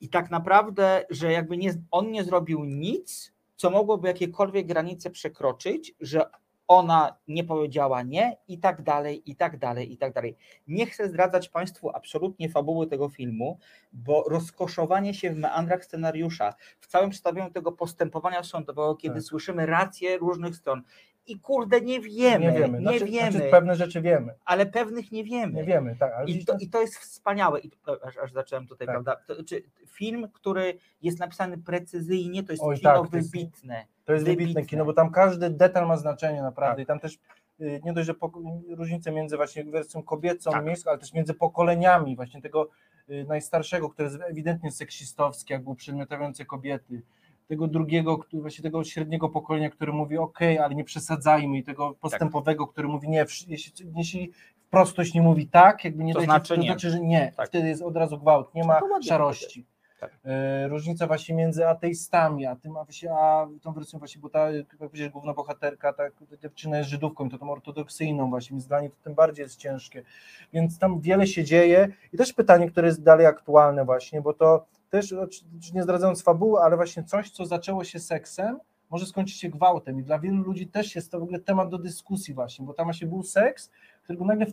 [0.00, 5.94] I tak naprawdę, że jakby nie, on nie zrobił nic, co mogłoby jakiekolwiek granice przekroczyć,
[6.00, 6.30] że
[6.76, 10.36] ona nie powiedziała nie i tak dalej, i tak dalej, i tak dalej.
[10.68, 13.58] Nie chcę zdradzać Państwu absolutnie fabuły tego filmu,
[13.92, 19.24] bo rozkoszowanie się w meandrach scenariusza, w całym przedstawieniu tego postępowania sądowego, kiedy Tak.
[19.24, 20.82] słyszymy racje różnych stron
[21.26, 22.78] i kurde nie wiemy, nie wiemy.
[22.78, 24.34] nie Znaczy, wiemy, Znaczy, pewne rzeczy wiemy.
[24.44, 25.52] ale pewnych nie wiemy.
[25.52, 26.28] Nie wiemy, tak.
[26.28, 27.60] I to, I to jest wspaniałe.
[27.60, 27.70] I
[28.04, 28.94] aż, aż zacząłem tutaj, Tak.
[28.94, 29.16] prawda?
[29.26, 33.86] To, czy film, który jest napisany precyzyjnie, to jest Oj, kino tak, to jest- wybitne.
[34.04, 34.64] To jest wybitne Wybitne.
[34.66, 36.82] kino, bo tam każdy detal ma znaczenie naprawdę Tak.
[36.84, 37.18] i tam też
[37.60, 38.32] y, nie dość, że po,
[38.68, 40.64] różnice między właśnie wersją kobiecą, Tak.
[40.64, 42.68] miejską, ale też między pokoleniami właśnie tego
[43.10, 47.02] y, najstarszego, który jest ewidentnie seksistowski, jakby uprzedmiotawiający kobiety,
[47.52, 51.94] tego drugiego, który, właśnie tego średniego pokolenia, który mówi ok, ale nie przesadzajmy i tego
[52.00, 53.56] postępowego, który mówi nie, jeśli,
[53.96, 54.32] jeśli
[54.66, 56.66] wprostość nie mówi tak, jakby nie To dajcie, znaczy to nie.
[56.66, 57.48] znaczy, że nie, Tak.
[57.48, 59.66] wtedy jest od razu gwałt, nie ma szarości.
[60.00, 60.10] Tak.
[60.24, 64.50] E, Różnica właśnie między ateistami, a tym, a, właśnie, a tą wersją właśnie, bo ta,
[64.50, 66.02] jak powiedziałeś, główna bohaterka, ta
[66.42, 69.56] dziewczyna jest Żydówką, i to tą ortodoksyjną właśnie, więc dla niej to tym bardziej jest
[69.56, 70.02] ciężkie.
[70.52, 74.64] Więc tam wiele się dzieje i też pytanie, które jest dalej aktualne właśnie, bo to
[74.92, 78.58] też, oczywiście nie zdradzając fabuły, ale właśnie coś, co zaczęło się seksem,
[78.90, 80.00] może skończyć się gwałtem.
[80.00, 82.86] I dla wielu ludzi też jest to w ogóle temat do dyskusji właśnie, bo tam
[82.86, 83.70] właśnie był seks,
[84.02, 84.52] którego nagle w,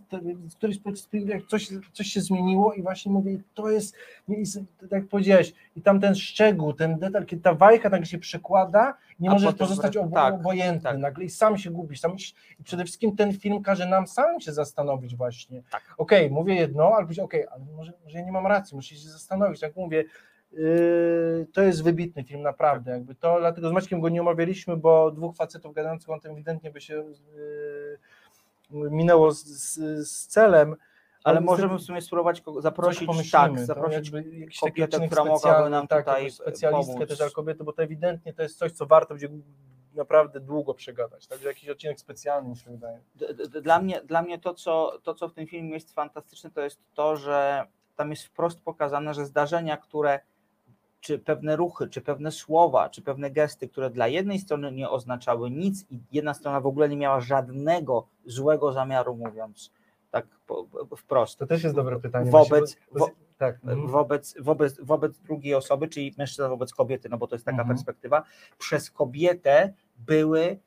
[0.51, 0.79] w którymś
[1.25, 3.95] jak coś, coś się zmieniło i właśnie mówię, to jest,
[4.27, 4.43] nie,
[4.81, 8.97] tak jak powiedziałeś, i tam ten szczegół, ten detal, kiedy ta wajcha nagle się przekłada,
[9.19, 10.97] nie A możesz pozostać obo, tak, obojętny tak.
[10.97, 11.99] nagle i sam się gubisz.
[11.99, 12.15] Sam,
[12.59, 15.63] I przede wszystkim ten film każe nam samym się zastanowić właśnie.
[15.71, 15.81] Tak.
[15.97, 19.59] Okej, mówię jedno, powiedzieć, okej, ale może, może ja nie mam racji, muszę się zastanowić.
[19.59, 20.05] Tak mówię,
[20.51, 22.91] Yy, to jest wybitny film, naprawdę.
[22.91, 26.71] Jakby to, dlatego z Maćkiem go nie omawialiśmy, bo dwóch facetów gadających o tym ewidentnie
[26.71, 27.03] by się yy,
[28.69, 29.77] minęło z, z,
[30.09, 30.75] z celem.
[31.23, 35.87] Ale możemy w sumie spróbować kogo- zaprosić, pomyślimy, tak, zaprosić jakiś kobietę, która mogłaby nam
[35.87, 37.09] tak, tutaj specjalistkę pomóc.
[37.09, 39.29] też, ale kobiety, bo to ewidentnie to jest coś, co warto będzie
[39.95, 41.27] naprawdę długo przegadać.
[41.27, 42.99] Także jakiś odcinek specjalny mi się wydaje.
[43.61, 46.79] Dla mnie, dla mnie to, co, to, co w tym filmie jest fantastyczne, to jest
[46.93, 47.63] to, że
[47.95, 50.19] tam jest wprost pokazane, że zdarzenia, które,
[51.01, 55.51] czy pewne ruchy, czy pewne słowa, czy pewne gesty, które dla jednej strony nie oznaczały
[55.51, 59.71] nic i jedna strona w ogóle nie miała żadnego złego zamiaru, mówiąc
[60.11, 60.27] tak
[60.97, 61.39] wprost.
[61.39, 62.31] To też jest dobre pytanie.
[62.31, 63.87] Wobec- wo- tak, mhm.
[63.87, 67.75] wobec, wobec, wobec drugiej osoby, czyli mężczyzna wobec kobiety, no bo to jest taka Mhm.
[67.77, 68.23] perspektywa,
[68.57, 70.59] przez kobietę były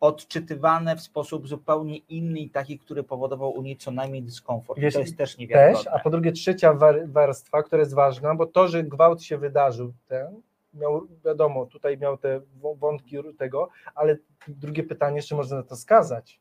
[0.00, 4.78] odczytywane w sposób zupełnie inny i taki, który powodował u niej co najmniej dyskomfort.
[4.78, 5.90] I to Jeśli- jest też też, niewiarygodne.
[5.92, 9.92] a po drugie trzecia war- warstwa, która jest ważna, bo to, że gwałt się wydarzył,
[10.08, 10.40] ten,
[10.74, 12.40] miał, wiadomo, tutaj miał te
[12.76, 14.16] wątki tego, ale
[14.48, 16.40] drugie pytanie, czy można na to skazać?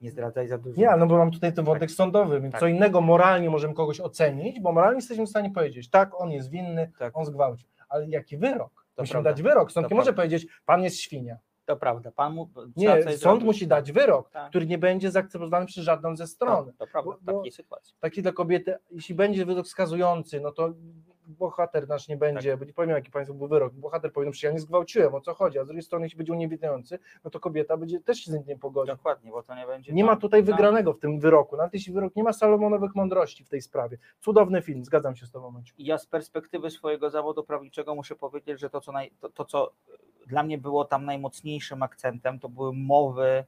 [0.00, 0.80] Nie zdradzaj za dużo.
[0.80, 2.60] Nie, no bo mam tutaj ten wątek sądowy, więc Tak.
[2.60, 6.50] co innego moralnie możemy kogoś ocenić, bo moralnie jesteśmy w stanie powiedzieć, tak, on jest
[6.50, 7.16] winny, Tak.
[7.16, 8.86] on zgwałcił, ale jaki wyrok?
[8.94, 9.30] To Musimy prawda.
[9.30, 11.36] dać wyrok, sąd nie może powiedzieć, pan jest świnia.
[11.68, 12.10] To prawda.
[12.12, 13.44] Pan mu, Nie, sąd zrobić.
[13.44, 14.50] musi dać wyrok, Tak.
[14.50, 16.66] który nie będzie zaakceptowany przez żadną ze stron.
[16.66, 17.94] To, to prawda, w takiej sytuacji.
[18.00, 20.72] taki dla kobiety, jeśli będzie wyrok skazujący, no to
[21.28, 22.58] bohater nasz nie będzie, Tak.
[22.58, 25.34] bo nie powiem jaki państwo był wyrok, bohater no przecież ja nie zgwałciłem, o co
[25.34, 28.34] chodzi, a z drugiej strony jeśli będzie uniewiedzający, no to kobieta będzie też się z
[28.34, 28.92] nim nie pogodzi.
[28.92, 29.92] Dokładnie, bo to nie będzie.
[29.92, 32.94] Nie to- ma tutaj no, wygranego w tym wyroku, nawet jeśli wyrok nie ma salomonowych
[32.94, 33.98] mądrości w tej sprawie.
[34.20, 35.74] Cudowny film, zgadzam się z tobą, Maciu.
[35.78, 39.72] ja z perspektywy swojego zawodu prawniczego muszę powiedzieć, że to co, naj, to, to, co
[40.26, 43.44] dla mnie było tam najmocniejszym akcentem, to były mowy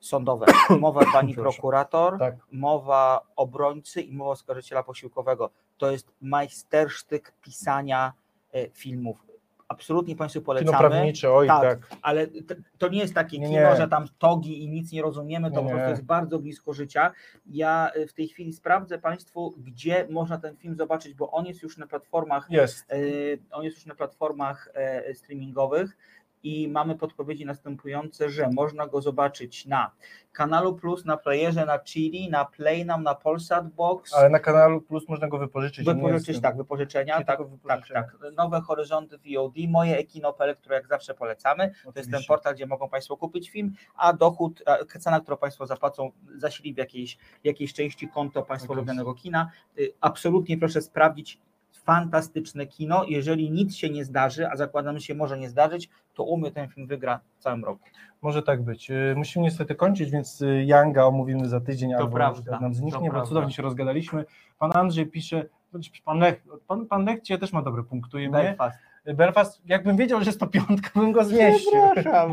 [0.00, 0.46] sądowe.
[0.80, 5.50] Mowa pani prokurator, Tak, mowa obrońcy i mowa oskarżyciela posiłkowego.
[5.78, 8.12] To jest majstersztyk pisania
[8.52, 9.24] e, filmów.
[9.68, 11.62] Absolutnie Państwu kino polecamy, prawnicze, oj Tak.
[11.62, 11.98] tak.
[12.02, 12.26] ale
[12.78, 13.76] to nie jest takie Nie, kino, nie.
[13.76, 17.12] że tam togi i nic nie rozumiemy, to Nie, po prostu jest bardzo blisko życia.
[17.46, 21.62] Ja e, w tej chwili sprawdzę Państwu, gdzie można ten film zobaczyć, bo on jest
[21.62, 22.92] już na platformach Jest.
[22.92, 22.96] E,
[23.50, 24.72] On jest już na platformach
[25.14, 25.96] streamingowych
[26.44, 29.90] i mamy podpowiedzi następujące, że można go zobaczyć na
[30.32, 34.14] Kanalu Plus, na Playerze, na Chili, na Playnam, na Polsat Box.
[34.14, 35.86] Ale na kanalu Plus można go wypożyczyć.
[35.86, 38.02] Wypożyczyć, tak, wypożyczenia, tak, tak, wypożyczenia.
[38.02, 38.16] tak.
[38.36, 41.68] Nowe horyzonty VOD, moje Ekino.pl, które jak zawsze polecamy.
[41.68, 42.28] To jest ten Oczywiście.
[42.28, 46.78] portal, gdzie mogą Państwo kupić film, a dochód, a cena, którą Państwo zapłacą, zasili w
[46.78, 48.72] jakiejś, jakiejś części konto Państwa Oczywiście.
[48.72, 49.50] ulubionego kina.
[49.78, 51.40] Y, Absolutnie proszę sprawdzić.
[51.84, 53.04] Fantastyczne kino.
[53.08, 56.68] Jeżeli nic się nie zdarzy, a zakładam, że się może nie zdarzyć, to umie ten
[56.68, 57.88] film wygra w całym roku.
[58.22, 58.90] Może tak być.
[58.90, 63.10] Y, Musimy niestety kończyć, więc Yanga omówimy za tydzień To albo prawda, jak nam zniknie,
[63.10, 64.24] bo cudownie się rozgadaliśmy.
[64.58, 65.44] Pan Andrzej pisze,
[66.04, 68.38] pan Lech, pan, pan Lech Cię też ma dobre punktuje mnie.
[68.38, 68.78] Belfast.
[69.06, 71.80] Belfast, jakbym wiedział, że jest to piątka, bym go zmieścił.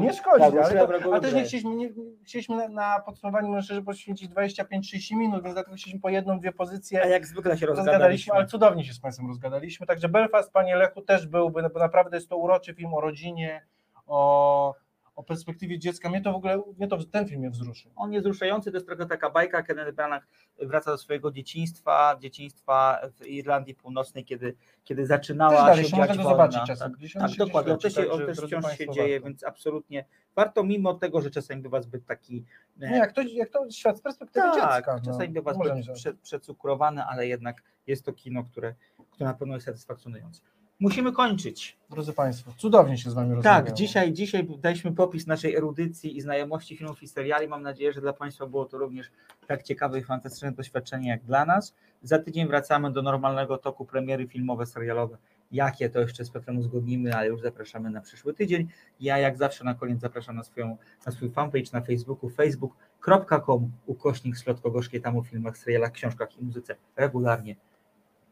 [0.02, 1.90] Nie szkodzi, Tak, ale, to, ale też nie chcieliśmy, nie,
[2.24, 7.04] chcieliśmy na, na podsumowaniu szczerze poświęcić 25-30 minut, więc dlatego chcieliśmy po jedną, dwie pozycje
[7.04, 8.34] A jak zwykle się rozgadaliśmy, rozgadaliśmy.
[8.34, 9.86] ale cudownie się z Państwem rozgadaliśmy.
[9.88, 13.66] Także Belfast, Panie Lechu, też byłby, no bo naprawdę jest to uroczy film o rodzinie,
[14.08, 14.76] o,
[15.22, 16.10] o perspektywie dziecka.
[16.10, 17.92] Mnie to w ogóle, mnie to ten film mnie wzruszył.
[17.96, 20.28] On jest wzruszający, to jest trochę taka bajka, Kenneth Branagh
[20.62, 26.24] wraca do swojego dzieciństwa, dzieciństwa w Irlandii Północnej, kiedy, kiedy Też zaczynała dalej, się można
[26.24, 26.92] zobaczyć czasem.
[27.14, 29.28] Tak, tak dokładnie, się, leci, on też wciąż się dzieje, warto.
[29.28, 30.06] więc absolutnie
[30.36, 32.46] warto, mimo tego, że czasami bywa zbyt taki...
[32.82, 34.96] e, Nie, jak to, jak to świat z perspektywy tak, dziecka.
[34.96, 35.12] no.
[35.12, 38.76] czasami bywa Możemy zbyt prze, przecukrowane, ale jednak jest to kino, które,
[39.12, 40.42] które na pewno jest satysfakcjonujące.
[40.82, 41.78] Musimy kończyć.
[41.90, 43.66] Drodzy Państwo, cudownie się z Wami rozmawiało.
[43.66, 47.48] Tak, dzisiaj, dzisiaj daliśmy popis naszej erudycji i znajomości filmów i seriali.
[47.48, 49.12] Mam nadzieję, że dla Państwa było to również
[49.48, 51.76] tak ciekawe i fantastyczne doświadczenie jak dla nas.
[52.04, 55.18] Za tydzień wracamy do normalnego toku premiery filmowe, serialowe
[55.52, 58.68] Jakie to jeszcze z Petrem uzgodnimy, ale już zapraszamy na przyszły tydzień.
[59.00, 64.38] Ja jak zawsze na koniec zapraszam na, swoją, na swój fanpage na Facebooku facebook.com ukośnik
[64.38, 67.56] Slotko Gorzkie, tam o filmach, serialach, książkach i muzyce regularnie.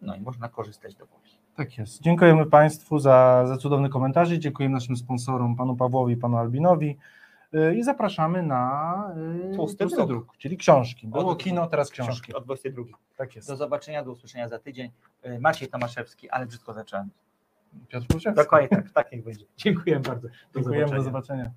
[0.01, 1.38] No i można korzystać dowolnie.
[1.59, 2.01] Tak jest.
[2.01, 4.39] Dziękujemy Państwu za, za cudowne komentarze.
[4.39, 6.97] Dziękujemy naszym sponsorom, panu Pawłowi i panu Albinowi.
[7.55, 9.13] Y, I zapraszamy na
[9.51, 10.07] y, Tłusty druk.
[10.07, 11.07] druk, czyli książki.
[11.07, 12.33] Było Od- kino, teraz książki.
[12.33, 12.83] Od 22.
[13.15, 13.47] Tak jest.
[13.47, 14.91] Do zobaczenia, do usłyszenia za tydzień.
[15.25, 17.09] Y, Maciej Tomaszewski, ale brzydko zacząłem.
[17.87, 18.43] Piotr Kruszewski.
[18.43, 19.45] Dokładnie tak, tak jak będzie.
[19.57, 20.27] Dziękuję bardzo.
[20.27, 20.97] Do Dziękujemy, zobaczenia.
[20.97, 21.51] do zobaczenia.